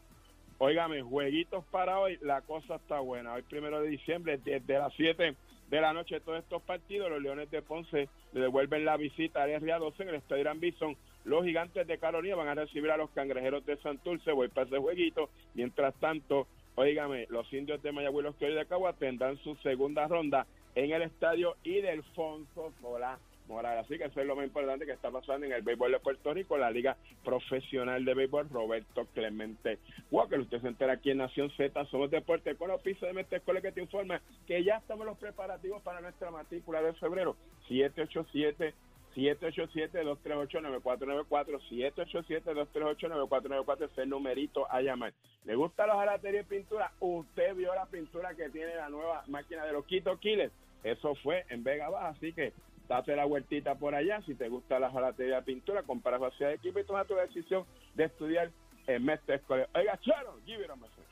[0.60, 3.34] Óigame, jueguitos para hoy, la cosa está buena.
[3.34, 5.36] Hoy primero de diciembre, desde las 7
[5.70, 9.52] de la noche, todos estos partidos, los Leones de Ponce le devuelven la visita al
[9.52, 10.96] RA12 en el Estadio Gran Bison.
[11.26, 14.32] Los gigantes de Carolina van a recibir a los cangrejeros de Santurce.
[14.32, 15.30] Voy para ese jueguito.
[15.54, 20.46] Mientras tanto, óigame, los indios de Mayagüez los criollos de Cagua tendrán su segunda ronda
[20.76, 23.18] en el estadio Idelfonso Solá
[23.50, 23.86] Morales.
[23.86, 26.34] Así que eso es lo más importante que está pasando en el béisbol de Puerto
[26.34, 29.80] Rico, la Liga Profesional de Béisbol Roberto Clemente
[30.12, 30.40] Walker.
[30.40, 33.62] Usted se entera aquí en Nación Z, somos deporte con los pisos de Mestre Escuela
[33.62, 37.36] que te informa que ya estamos los preparativos para nuestra matrícula de febrero.
[37.68, 38.74] 787
[39.16, 45.14] 787-238-9494, 787-238-9494, ese es el numerito a llamar.
[45.46, 46.92] ¿Le gusta la jalatería y pintura?
[47.00, 50.54] Usted vio la pintura que tiene la nueva máquina de los Quito Killers.
[50.84, 52.54] Eso fue en Vega Baja, así que
[52.90, 54.22] date la vueltita por allá.
[54.24, 57.66] Si te gusta la jalatería y pintura, compara facilidad de equipo y toma tu decisión
[57.94, 58.52] de estudiar
[58.88, 59.70] en Mestre Escolar.
[59.76, 61.09] Oiga, Charo, give it a message.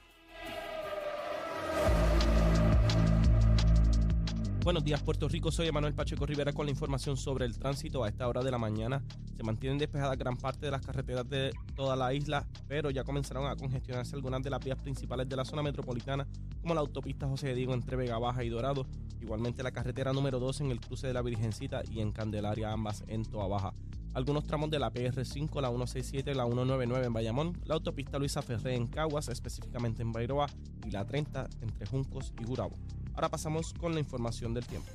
[4.68, 5.50] Buenos días, Puerto Rico.
[5.50, 8.04] Soy Emanuel Pacheco Rivera con la información sobre el tránsito.
[8.04, 9.02] A esta hora de la mañana
[9.38, 13.48] se mantienen despejadas gran parte de las carreteras de toda la isla, pero ya comenzaron
[13.48, 16.28] a congestionarse algunas de las vías principales de la zona metropolitana,
[16.60, 18.86] como la autopista José Diego entre Vega Baja y Dorado.
[19.22, 23.06] Igualmente la carretera número 2 en el cruce de la Virgencita y en Candelaria, ambas
[23.08, 23.74] en Toa Baja.
[24.18, 28.42] Algunos tramos de la PR5, la 167 y la 199 en Bayamón, la autopista Luisa
[28.42, 30.48] Ferré en Caguas, específicamente en Bairoa,
[30.88, 32.76] y la 30 entre Juncos y Gurabo.
[33.14, 34.90] Ahora pasamos con la información del tiempo.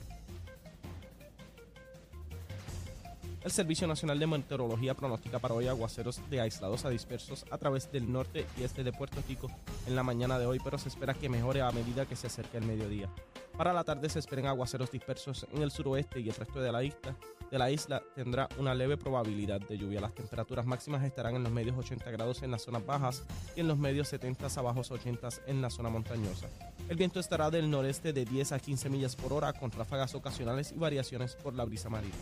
[3.44, 7.92] El Servicio Nacional de Meteorología pronostica para hoy aguaceros de aislados a dispersos a través
[7.92, 9.46] del norte y este de Puerto Rico
[9.86, 12.58] en la mañana de hoy, pero se espera que mejore a medida que se acerque
[12.58, 13.08] el mediodía.
[13.56, 16.82] Para la tarde se esperan aguaceros dispersos en el suroeste y el resto de la
[16.82, 17.16] isla.
[17.52, 20.00] De la isla tendrá una leve probabilidad de lluvia.
[20.00, 23.68] Las temperaturas máximas estarán en los medios 80 grados en las zonas bajas y en
[23.68, 26.48] los medios 70 a bajos 80 en la zona montañosa.
[26.88, 30.72] El viento estará del noreste de 10 a 15 millas por hora con ráfagas ocasionales
[30.72, 32.16] y variaciones por la brisa marina.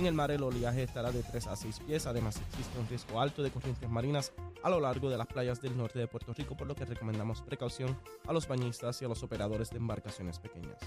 [0.00, 3.20] En el mar el oleaje estará de 3 a 6 pies, además existe un riesgo
[3.20, 4.32] alto de corrientes marinas
[4.62, 7.42] a lo largo de las playas del norte de Puerto Rico, por lo que recomendamos
[7.42, 10.78] precaución a los bañistas y a los operadores de embarcaciones pequeñas.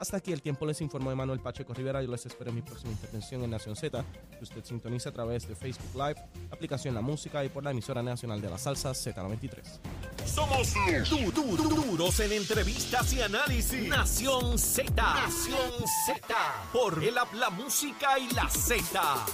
[0.00, 2.92] Hasta aquí el tiempo les informó Emanuel Pacheco Rivera y les espero en mi próxima
[2.92, 4.02] intervención en Nación Z,
[4.38, 8.02] que usted sintoniza a través de Facebook Live, aplicación La Música y por la emisora
[8.02, 10.11] nacional de la salsa Z93.
[10.26, 10.72] Somos
[11.10, 13.88] du- du- du- duros en entrevistas y análisis.
[13.88, 14.90] Nación Z.
[14.94, 15.70] Nación
[16.06, 16.36] Z.
[16.72, 19.26] Por el app, la música y la Z.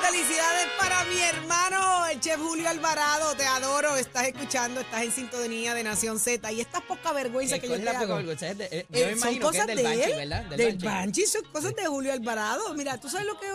[0.00, 3.34] Felicidades para mi hermano, el chef Julio Alvarado.
[3.36, 3.96] Te adoro.
[3.96, 6.52] Estás escuchando, estás en sintonía de Nación Z.
[6.52, 8.14] Y esta poca vergüenza que yo te hago.
[8.16, 10.02] vergüenza, es de- eh, yo Eh, me son imagino que es cosas del de Banshee,
[10.12, 10.44] él, ¿verdad?
[10.44, 10.86] Del, Del Banshee.
[10.86, 12.74] Banshee, son cosas de Julio Alvarado.
[12.74, 13.50] Mira, tú sabes lo que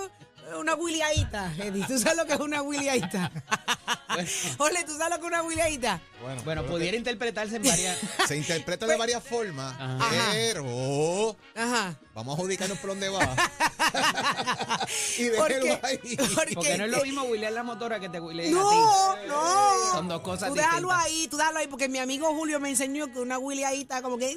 [0.57, 1.85] una williadita, Eddie.
[1.87, 3.31] Tú sabes lo que es una williadita.
[4.57, 6.01] Ole, ¿tú sabes lo que es una williadita?
[6.21, 7.97] Bueno, Bueno, pudiera interpretarse en varias.
[8.27, 10.29] se interpreta de varias formas, Ajá.
[10.33, 11.95] pero Ajá.
[12.13, 13.21] vamos a adjudicarnos por dónde va.
[15.17, 15.97] y Porque, déjelo ahí.
[16.35, 19.27] porque- Porque no es lo mismo William la motora que te William a No, ti.
[19.27, 19.91] no.
[19.93, 21.05] Son dos cosas Tú déjalo distintas.
[21.05, 24.35] ahí, tú déjalo ahí, porque mi amigo Julio me enseñó que una williadita como que...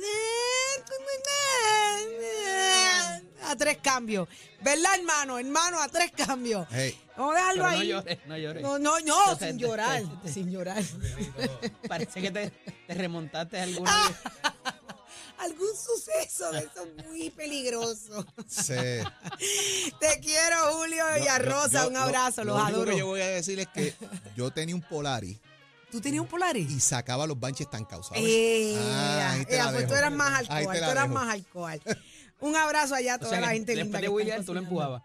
[3.46, 4.26] A tres cambios.
[4.62, 5.38] ¿Verdad, hermano?
[5.38, 6.66] Hermano, a tres cambios.
[6.70, 7.88] Hey, Vamos a dejarlo Pero no ahí.
[7.88, 8.62] llores, no llores.
[8.62, 10.82] No, no, no, Entonces, sin te- llorar, te- sin llorar.
[11.88, 12.50] Parece que te,
[12.86, 13.90] te remontaste a alguna.
[13.92, 14.54] Ah,
[15.38, 18.24] Algún suceso de eso muy peligroso.
[18.48, 18.72] sí.
[20.00, 21.82] Te quiero, Julio y a Rosa.
[21.82, 22.92] yo- un lo- abrazo, lo los único adoro.
[22.92, 23.94] que yo voy a decir es que
[24.36, 25.38] yo tenía un Polaris
[25.94, 26.68] ¿Tú tenías un Polaris?
[26.72, 28.24] y sacaba los banches estancados, ¿sabes?
[28.26, 31.08] Eh, Ah, ahí te eh, la pues tú eras más alcohol, tú eras dejo.
[31.14, 31.80] más alcohol.
[32.40, 34.58] Un abrazo allá a O toda sea, la gente linda después de William tú lo
[34.60, 35.02] empujabas.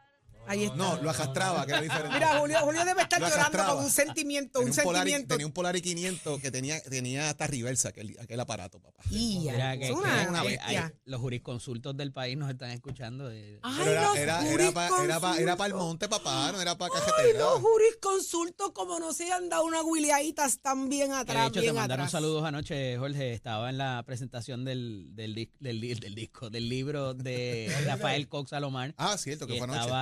[0.49, 0.75] Ahí está.
[0.77, 2.09] No, lo arrastraba, que era diferente.
[2.13, 5.33] Mira, Julio, Julio debe estar Lo llorando con un sentimiento, un tenía un, Polaris, sentimiento.
[5.35, 9.03] tenía un Polaris 500 que tenía, tenía hasta reversa, aquel, aquel aparato, papá.
[9.11, 10.85] Ia, Mira, que, es que- una, una que bestia.
[10.87, 13.27] hay- los jurisconsultos del país nos están escuchando.
[13.29, 15.85] de- Ay, Pero era, los era, era para era pa- era pa el jurisconsultos.
[15.87, 17.39] monte, papá, no era para Ay, cajetera.
[17.39, 21.53] los jurisconsultos, como no se han dado una guileaditas tan bien Que de atrás, hecho,
[21.53, 22.11] te bien mandaron atrás.
[22.11, 23.33] saludos anoche, Jorge.
[23.33, 28.27] Estaba en la presentación del, del, dis- del, di- del disco, del libro de Rafael
[28.27, 28.93] Cox Salomar.
[28.97, 29.79] Ah, cierto, que Y fue anoche.
[29.81, 30.01] estaba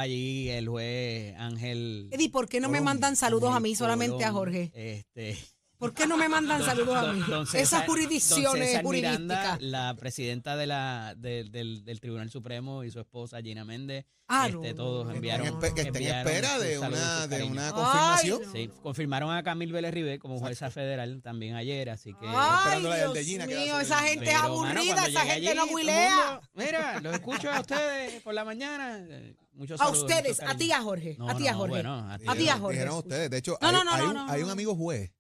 [0.49, 2.09] el juez Ángel.
[2.11, 4.71] Eddie, ¿por qué no me mandan saludos a mí, solamente a Jorge?
[4.73, 5.37] Este,
[5.77, 7.19] ¿Por qué no me mandan saludos a mí?
[7.19, 9.61] don- don Esas don jurisdicciones César Miranda, jurídicas.
[9.61, 14.47] la presidenta de la, de- del, del Tribunal Supremo y su esposa Gina Méndez, Ah,
[14.47, 15.57] este, no, todos enviaron.
[15.61, 18.41] que estén en espera de una, de una Ay, confirmación.
[18.45, 18.51] no.
[18.51, 22.25] Sí, confirmaron a Camil Vélez Ribé como jueza federal también ayer, así que...
[22.27, 25.65] Ay, esperando la de Gina, mío, esa gente es Pero, aburrida, esa gente allí, no
[25.73, 26.41] huilea.
[26.55, 28.97] Mira, los escucho a ustedes por la mañana.
[29.07, 31.69] eh, Muchos A saludos, ustedes, a ti a Jorge, No, a ti a no, Jorge.
[31.69, 32.49] bueno, a ti.
[32.49, 32.73] A Jorge.
[32.77, 33.29] dijeron ustedes.
[33.29, 34.53] De hecho, No, hay, no, no, hay no, un, no, hay un no.
[34.53, 35.11] amigo juez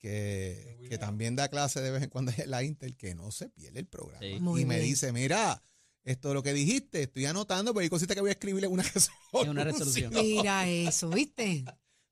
[0.00, 3.48] que, que también da clase de vez en cuando en la Inter que no se
[3.50, 4.20] pierde el programa.
[4.20, 4.36] Sí.
[4.36, 4.80] Y me bien.
[4.82, 5.62] dice, mira,
[6.02, 8.82] esto es lo que dijiste, estoy anotando, pero hay cositas que voy a escribirle una
[8.82, 9.48] resolución.
[9.50, 10.12] una resolución.
[10.14, 11.64] Mira eso, ¿viste?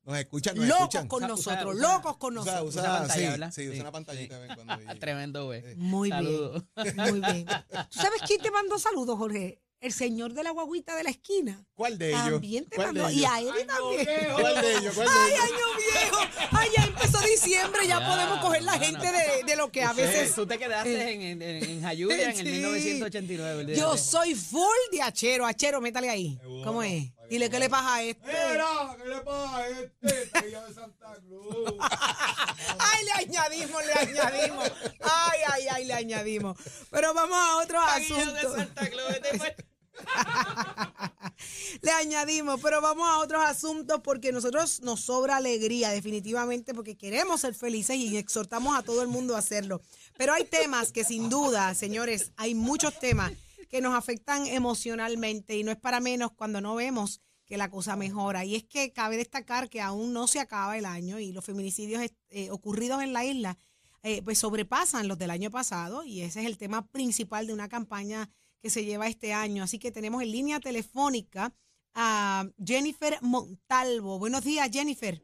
[0.05, 1.09] Nos escuchan, nos Locos escuchan.
[1.09, 2.75] con Usa- nosotros, usa- locos con Usa, nosotros.
[2.75, 3.53] usa, Usa pantalla, sí, ¿verdad?
[3.53, 3.81] sí, usa Sí.
[3.81, 4.95] una pantallita en cuando.
[5.01, 5.77] Tremendo, güey.
[5.77, 6.65] Muy Saludos.
[6.83, 7.47] bien, muy bien.
[7.91, 9.61] ¿Tú sabes quién te mandó saludos, Jorge?
[9.81, 11.65] El señor de la guaguita de la esquina.
[11.75, 12.25] ¿Cuál de ellos?
[12.33, 13.17] También te ¿Cuál de mandó.
[13.17, 14.07] Y a Eddie también.
[14.41, 14.95] ¿Cuál de ellos?
[14.95, 15.45] ¿Cuál de ¡Ay, ellos?
[15.45, 16.49] año viejo!
[16.51, 16.85] ¡Ay, ya
[17.27, 17.87] diciembre!
[17.87, 20.35] ya podemos coger la gente de, de lo que a veces...
[20.35, 22.43] Tú te quedaste en, en, en, en Jayuya en el Sí.
[22.45, 23.61] 1989.
[23.61, 23.81] olvídate.
[23.81, 25.47] Yo soy full de achero.
[25.47, 26.39] Achero, métale ahí.
[26.65, 27.05] ¿Cómo es?
[27.29, 28.27] Dile qué le pasa a este.
[28.27, 30.09] Mira, ¿qué le pasa a este?
[30.09, 31.75] De Santa Cruz.
[32.79, 34.73] Ay, le añadimos, le añadimos.
[35.01, 36.57] Ay, ay, ay, le añadimos.
[36.91, 38.41] Pero vamos a otros Paguillo de.
[38.43, 39.55] Santa vete pa-
[41.83, 47.41] Le añadimos, pero vamos a otros asuntos porque nosotros nos sobra alegría, definitivamente, porque queremos
[47.43, 49.81] ser felices y exhortamos a todo el mundo a hacerlo.
[50.17, 53.33] Pero hay temas que sin duda, señores, hay muchos temas
[53.69, 57.97] que nos afectan emocionalmente y no es para menos cuando no vemos que la cosa
[57.97, 58.45] mejora.
[58.45, 62.03] Y es que cabe destacar que aún no se acaba el año y los feminicidios
[62.31, 63.57] eh, ocurridos en la isla
[64.03, 67.69] eh, pues sobrepasan los del año pasado y ese es el tema principal de una
[67.69, 68.31] campaña
[68.61, 69.63] que se lleva este año.
[69.63, 71.53] Así que tenemos en línea telefónica
[71.95, 74.19] a Jennifer Montalvo.
[74.19, 75.21] Buenos días, Jennifer.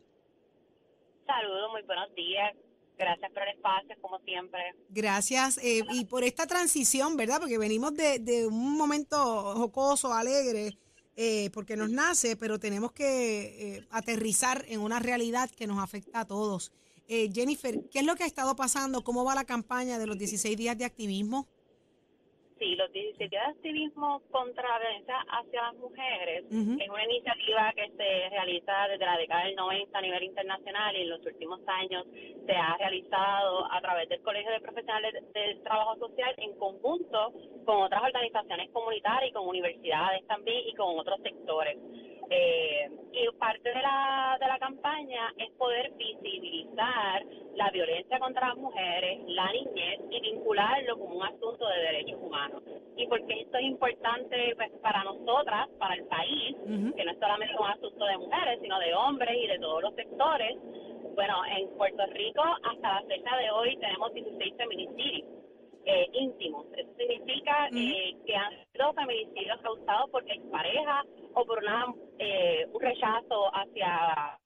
[1.26, 2.54] Saludos, muy buenos días.
[2.96, 4.60] Gracias por el espacio, como siempre.
[4.88, 5.58] Gracias.
[5.58, 7.40] eh, y por esta transición, ¿verdad?
[7.40, 9.16] Porque venimos de, de un momento
[9.56, 10.78] jocoso, alegre,
[11.16, 16.20] eh, porque nos nace, pero tenemos que eh, aterrizar en una realidad que nos afecta
[16.20, 16.72] a todos.
[17.06, 19.04] Jennifer, ¿qué es lo que ha estado pasando?
[19.04, 21.46] ¿Cómo va la campaña de los 16 días de activismo?
[22.58, 26.78] Sí, los 17 días de activismo contra la violencia hacia las mujeres Ujú.
[26.80, 31.02] es una iniciativa que se realiza desde la década del 90 a nivel internacional y
[31.02, 32.06] en los últimos años
[32.46, 37.32] se ha realizado a través del Colegio de Profesionales del Trabajo Social en conjunto
[37.64, 41.76] con otras organizaciones comunitarias y con universidades también y con otros sectores.
[42.30, 48.56] Eh, y parte de la, de la campaña es poder visibilizar la violencia contra las
[48.56, 52.62] mujeres, la niñez y vincularlo como un asunto de derechos humanos.
[52.96, 56.56] Y porque esto es importante pues, para nosotras, para el país,
[56.96, 59.94] que no es solamente un asunto de mujeres, sino de hombres y de todos los
[59.94, 60.56] sectores.
[61.14, 65.28] Bueno, en Puerto Rico hasta la fecha de hoy tenemos 16 feminicidios
[65.86, 66.66] eh, íntimos.
[66.76, 71.04] Eso significa eh, que han sido feminicidios causados por expareja
[71.34, 71.86] o por una,
[72.18, 74.38] eh, un rechazo hacia...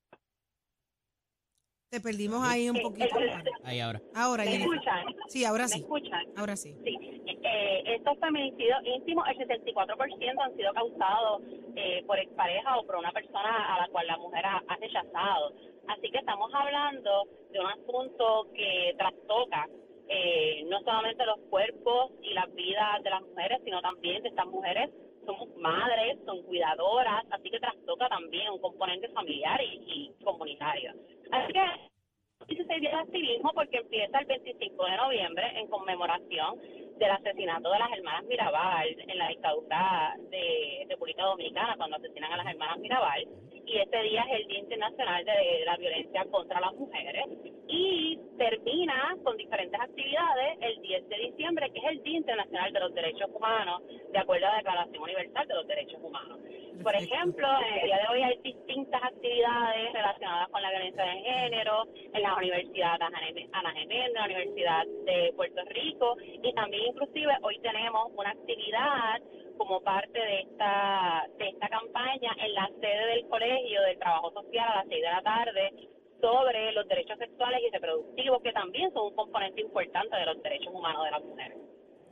[1.91, 3.17] Te perdimos ahí un poquito.
[3.65, 4.03] Ahí ahora.
[4.15, 5.07] Ahora, ¿Me escuchan?
[5.29, 5.81] Sí, ahora ¿Me sí.
[5.81, 6.27] escuchan?
[6.37, 6.77] Ahora sí.
[6.85, 11.43] Sí, eh, estos feminicidios íntimos, el 64% han sido causados
[11.77, 15.55] eh, por expareja o por una persona a la cual la mujer ha, ha rechazado.
[15.89, 19.67] Así que estamos hablando de un asunto que trastoca
[20.11, 24.47] eh, no solamente los cuerpos y las vidas de las mujeres, sino también de estas
[24.47, 24.91] mujeres
[25.29, 30.95] somos madres, son cuidadoras, así que trastoca también un componente familiar y, comunitario.
[31.31, 36.59] Así que 16 días de activismo porque empieza el 25 de noviembre en conmemoración
[36.99, 42.37] del asesinato de las hermanas Mirabal en la dictadura de República Dominicana cuando asesinan a
[42.39, 43.27] las hermanas Mirabal
[43.67, 47.25] y este día es el Día Internacional de la Violencia contra las Mujeres
[47.69, 52.81] y termina con diferentes actividades el 10 de diciembre que es el Día Internacional de
[52.81, 53.83] los Derechos Humanos
[54.13, 56.39] de acuerdo a la Declaración Universal de los Derechos Humanos.
[56.83, 61.21] Por ejemplo, en el día de hoy hay distintas actividades relacionadas con la violencia de
[61.23, 66.53] género en la Universidad Ana Gem- Ana Geméndez, en la Universidad de Puerto Rico y
[66.55, 69.21] también inclusive hoy tenemos una actividad
[69.57, 74.67] como parte de esta de esta campaña en la sede del Colegio del Trabajo Social
[74.69, 75.73] a las 6 de la tarde
[76.21, 80.73] sobre los derechos sexuales y reproductivos que también son un componente importante de los derechos
[80.75, 81.59] humanos de las mujeres.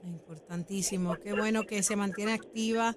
[0.04, 1.16] Importantísimo.
[1.16, 2.94] Qué bueno que se mantiene activa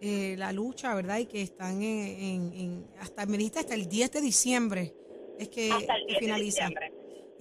[0.00, 1.18] eh, la lucha, ¿verdad?
[1.18, 4.92] Y que están en, en- en- hasta, me dijiste, hasta el 10 de diciembre.
[5.38, 6.64] Es que Hasta el 10 de finaliza.
[6.68, 6.91] diciembre.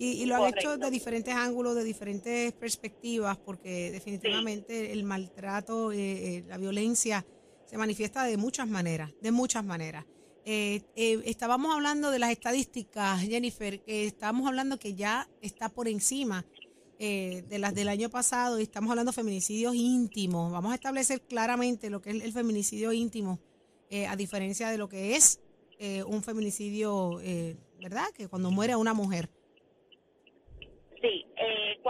[0.01, 5.91] Y, y lo han hecho de diferentes ángulos, de diferentes perspectivas, porque definitivamente el maltrato,
[5.91, 7.23] eh, eh, la violencia
[7.67, 10.03] se manifiesta de muchas maneras, de muchas maneras.
[10.43, 16.47] Eh, estábamos hablando de las estadísticas, Jennifer, que estábamos hablando que ya está por encima
[16.97, 20.51] de las del año pasado y estamos hablando de feminicidios íntimos.
[20.51, 23.39] Vamos a establecer claramente lo que es el feminicidio íntimo,
[24.07, 25.39] a diferencia de lo que es
[25.83, 28.05] eh, un feminicidio, eh, ¿verdad?
[28.13, 29.31] Que cuando muere una mujer.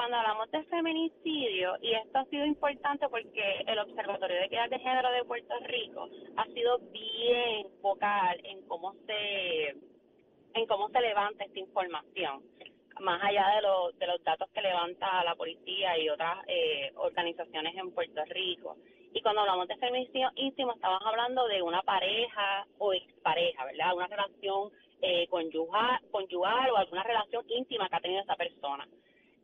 [0.01, 4.79] Cuando hablamos de feminicidio, y esto ha sido importante porque el Observatorio de Equidad de
[4.79, 9.75] Género de Puerto Rico ha sido bien vocal en cómo se
[10.55, 12.41] en cómo se levanta esta información,
[12.99, 17.75] más allá de, los de los datos que levanta la policía y otras eh, organizaciones
[17.75, 18.77] en Puerto Rico.
[19.13, 23.93] Y cuando hablamos de feminicidio íntimo, estamos hablando de una pareja o expareja, ¿verdad?
[23.95, 28.87] Una relación eh, conyugal, conyugal o alguna relación íntima que ha tenido esa persona.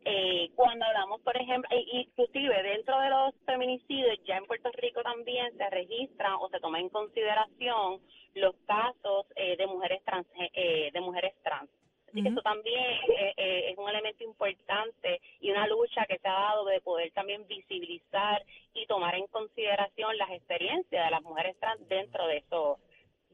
[0.10, 5.56] Eh, cuando hablamos, por ejemplo, inclusive dentro de los feminicidios, ya en Puerto Rico también
[5.58, 8.00] se registran o se toman en consideración
[8.34, 11.70] los casos eh, de mujeres trans, eh, de mujeres trans.
[12.08, 12.86] Así que eso también
[13.20, 17.12] eh, eh, es un elemento importante y una lucha que se ha dado de poder
[17.12, 22.78] también visibilizar y tomar en consideración las experiencias de las mujeres trans dentro de esos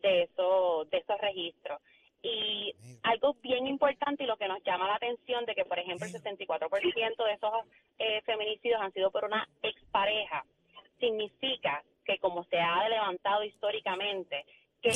[0.01, 1.79] de esos de esos registros.
[2.23, 6.07] Y algo bien importante y lo que nos llama la atención de que, por ejemplo,
[6.07, 7.51] el 64% de esos
[7.99, 10.45] eh, feminicidios han sido por una expareja,
[10.99, 14.45] significa que como se ha levantado históricamente,
[14.81, 14.91] que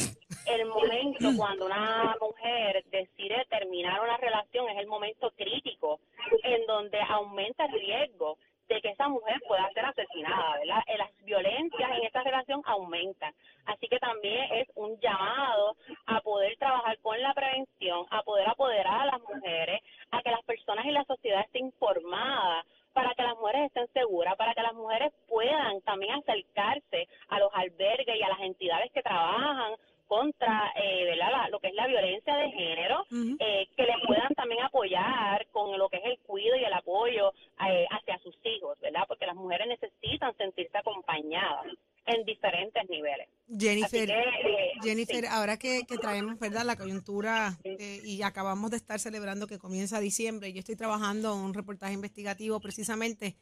[0.47, 5.99] el momento cuando una mujer decide terminar una relación es el momento crítico
[6.43, 8.37] en donde aumenta el riesgo
[8.67, 10.83] de que esa mujer pueda ser asesinada, ¿verdad?
[10.87, 13.33] Eh, Las violencias en esta relación aumentan.
[13.65, 19.01] Así que también es un llamado a poder trabajar con la prevención, a poder apoderar
[19.01, 23.37] a las mujeres, a que las personas y la sociedad estén informadas para que las
[23.37, 28.29] mujeres estén seguras, para que las mujeres puedan también acercarse a los albergues y a
[28.29, 29.73] las entidades que trabajan
[30.07, 31.31] contra eh, ¿verdad?
[31.31, 33.05] La- lo que es la violencia de género,
[33.39, 37.33] eh, que les puedan también apoyar con lo que es el cuidado y el apoyo
[37.67, 39.03] eh, hacia sus hijos, ¿verdad?
[39.07, 41.65] Porque las mujeres necesitan sentirse acompañadas
[42.05, 43.27] en diferentes niveles.
[43.49, 45.27] Jennifer, que, eh, Jennifer, sí.
[45.29, 49.99] ahora que, que traemos verdad la coyuntura eh, y acabamos de estar celebrando que comienza
[49.99, 53.35] diciembre, yo estoy trabajando en un reportaje investigativo precisamente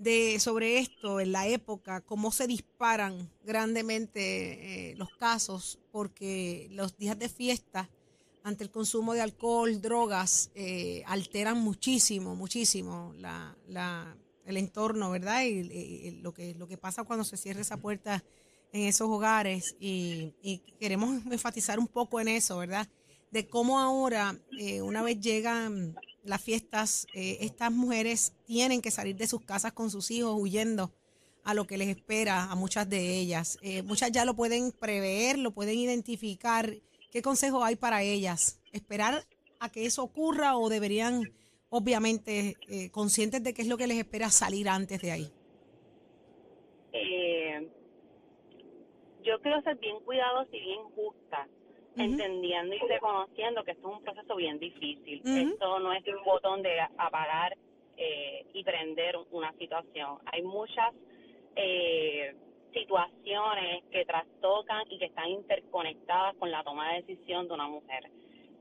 [0.00, 6.96] de sobre esto en la época, cómo se disparan grandemente eh, los casos, porque los
[6.96, 7.90] días de fiesta
[8.42, 15.44] ante el consumo de alcohol, drogas, eh, alteran muchísimo, muchísimo la, la, el entorno, ¿verdad?
[15.44, 18.24] Y, lo, que, lo que pasa cuando se cierra esa puerta
[18.72, 22.88] en esos hogares y, y queremos enfatizar un poco en eso, ¿verdad?
[23.30, 25.94] De cómo ahora, eh, una vez llegan
[26.24, 30.92] las fiestas, eh, estas mujeres tienen que salir de sus casas con sus hijos huyendo
[31.44, 33.58] a lo que les espera a muchas de ellas.
[33.62, 36.74] Eh, muchas ya lo pueden prever, lo pueden identificar.
[37.10, 38.60] ¿Qué consejo hay para ellas?
[38.72, 39.24] ¿Esperar
[39.58, 41.32] a que eso ocurra o deberían,
[41.70, 45.32] obviamente, eh, conscientes de qué es lo que les espera salir antes de ahí?
[49.22, 50.80] yo quiero ser bien cuidadosa y bien
[51.96, 55.20] entendiendo y reconociendo que esto es un proceso bien difícil.
[55.24, 57.56] Esto no es un botón de apagar
[57.96, 60.18] eh, y prender una situación.
[60.26, 60.94] Hay muchas
[61.56, 62.34] eh,
[62.72, 68.10] situaciones que trastocan y que están interconectadas con la toma de decisión de una mujer.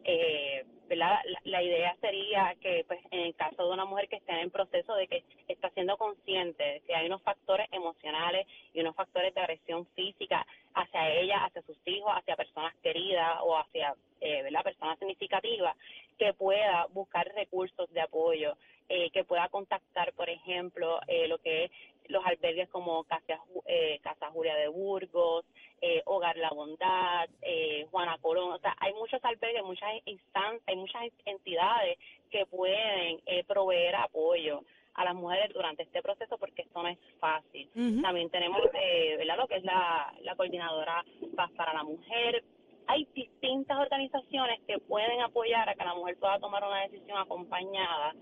[0.03, 0.65] Eh.
[0.89, 4.49] La, la idea sería que, pues, en el caso de una mujer que esté en
[4.49, 9.35] proceso de que está siendo consciente de que hay unos factores emocionales y unos factores
[9.35, 14.97] de agresión física hacia ella, hacia sus hijos, hacia personas queridas o hacia eh, personas
[14.99, 15.75] significativas,
[16.17, 18.57] que pueda buscar recursos de apoyo,
[18.89, 21.71] eh, que pueda contactar, por ejemplo, eh, lo que es
[22.07, 25.45] los albergues como Casa, eh, Casa Julia de Burgos,
[25.79, 30.75] eh, Hogar La Bondad, eh, Juana Colón, o sea, hay muchos albergues, muchas instancias, hay
[30.75, 31.97] muchas entidades
[32.31, 34.63] que pueden eh, proveer apoyo
[34.95, 37.69] a las mujeres durante este proceso porque esto no es fácil.
[38.01, 39.37] También tenemos, eh, ¿verdad?
[39.37, 42.43] Lo que es la, la coordinadora Paz para la Mujer.
[42.89, 48.15] Hay distintas organizaciones que pueden apoyar a que la mujer pueda tomar una decisión acompañada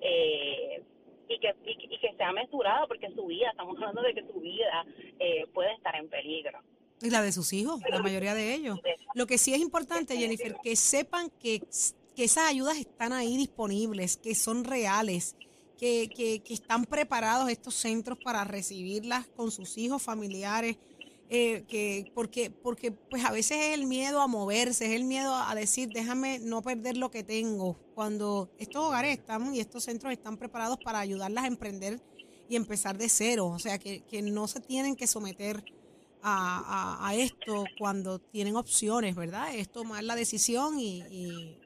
[0.00, 0.82] eh,
[1.28, 4.86] y, que, y, que sea mesurada porque su vida, estamos hablando de que su vida
[5.18, 6.58] eh, puede estar en peligro.
[7.02, 8.80] Y la de sus hijos, la mayoría de ellos.
[9.14, 11.60] Lo que sí es importante, Jennifer, que sepan que,
[12.16, 15.36] que esas ayudas están ahí disponibles, que son reales,
[15.78, 20.78] que, que, que están preparados estos centros para recibirlas con sus hijos familiares.
[21.36, 25.34] Eh, que porque porque pues a veces es el miedo a moverse, es el miedo
[25.34, 27.78] a decir déjame no perder lo que tengo.
[27.94, 32.00] Cuando estos hogares están y estos centros están preparados para ayudarlas a emprender
[32.48, 35.64] y empezar de cero, o sea que, que no se tienen que someter
[36.22, 39.54] a, a- esto cuando tienen opciones, ¿verdad?
[39.54, 41.58] Es tomar la decisión y, y-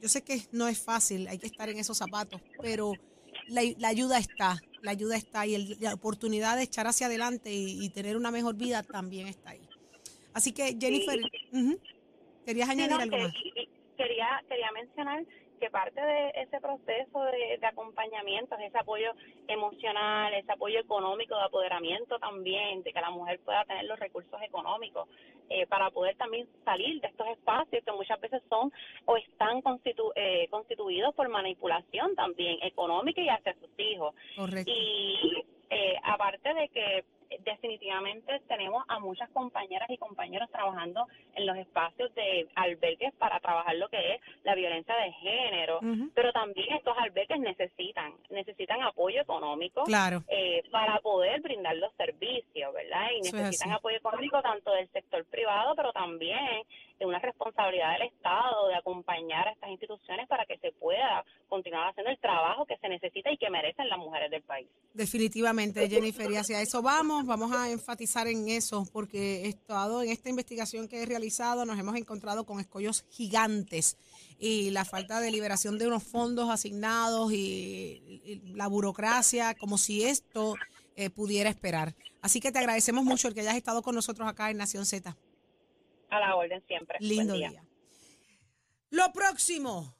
[0.00, 2.92] yo sé que no es fácil, hay que estar en esos zapatos, pero
[3.48, 7.84] la ayuda está, la ayuda está y el- la oportunidad de echar hacia adelante y,
[7.84, 9.60] y tener una mejor vida también está ahí.
[10.32, 11.20] Así que Jennifer,
[11.52, 11.78] ujú,
[12.46, 13.32] ¿querías Sí, añadir no, algo que- más?
[13.96, 15.24] quería, quería mencionar
[15.60, 19.12] que parte de ese proceso de, de acompañamiento es ese apoyo
[19.46, 24.40] emocional, ese apoyo económico de apoderamiento también, de que la mujer pueda tener los recursos
[24.42, 25.06] económicos
[25.50, 28.72] eh, para poder también salir de estos espacios que muchas veces son
[29.04, 34.14] o están constitu- eh, constituidos por manipulación también económica y hacia sus hijos.
[34.36, 34.70] Correcto.
[34.74, 37.04] Y eh, aparte de que
[37.44, 43.76] definitivamente tenemos a muchas compañeras y compañeros trabajando en los espacios de albergues para trabajar
[43.76, 45.80] lo que es la violencia de género,
[46.14, 50.22] pero también estos albergues necesitan necesitan apoyo económico Claro.
[50.28, 53.08] eh, para poder brindar los servicios, ¿verdad?
[53.16, 56.62] Y es necesitan apoyo económico tanto del sector privado, pero también
[57.00, 61.88] de una responsabilidad del Estado de acompañar a estas instituciones para que se pueda continuar
[61.88, 64.68] haciendo el trabajo que se necesita y que merecen las mujeres del país.
[64.92, 70.10] Definitivamente, Jennifer, y hacia eso vamos, vamos a enfatizar en eso, porque he estado en
[70.10, 73.96] esta investigación que he realizado, nos hemos encontrado con escollos gigantes
[74.38, 80.54] y la falta de liberación de unos fondos asignados y, la burocracia, como si esto
[80.96, 81.94] eh, pudiera esperar.
[82.20, 85.16] Así que te agradecemos mucho el que hayas estado con nosotros acá en Nación Z.
[86.10, 86.98] A la orden siempre.
[86.98, 87.52] Buen Lindo día.
[88.90, 89.94] Lo próximo,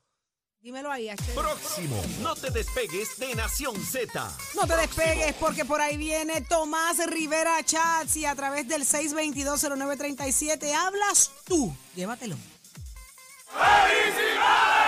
[0.60, 1.34] dímelo ahí, Axel.
[1.34, 2.02] Próximo.
[2.22, 4.28] No te despegues de Nación Z.
[4.56, 10.74] No te despegues porque por ahí viene Tomás Rivera Chats y a través del 6220937
[10.74, 11.72] hablas tú.
[11.94, 12.36] Llévatelo.
[13.46, 14.79] ¡Felicidades!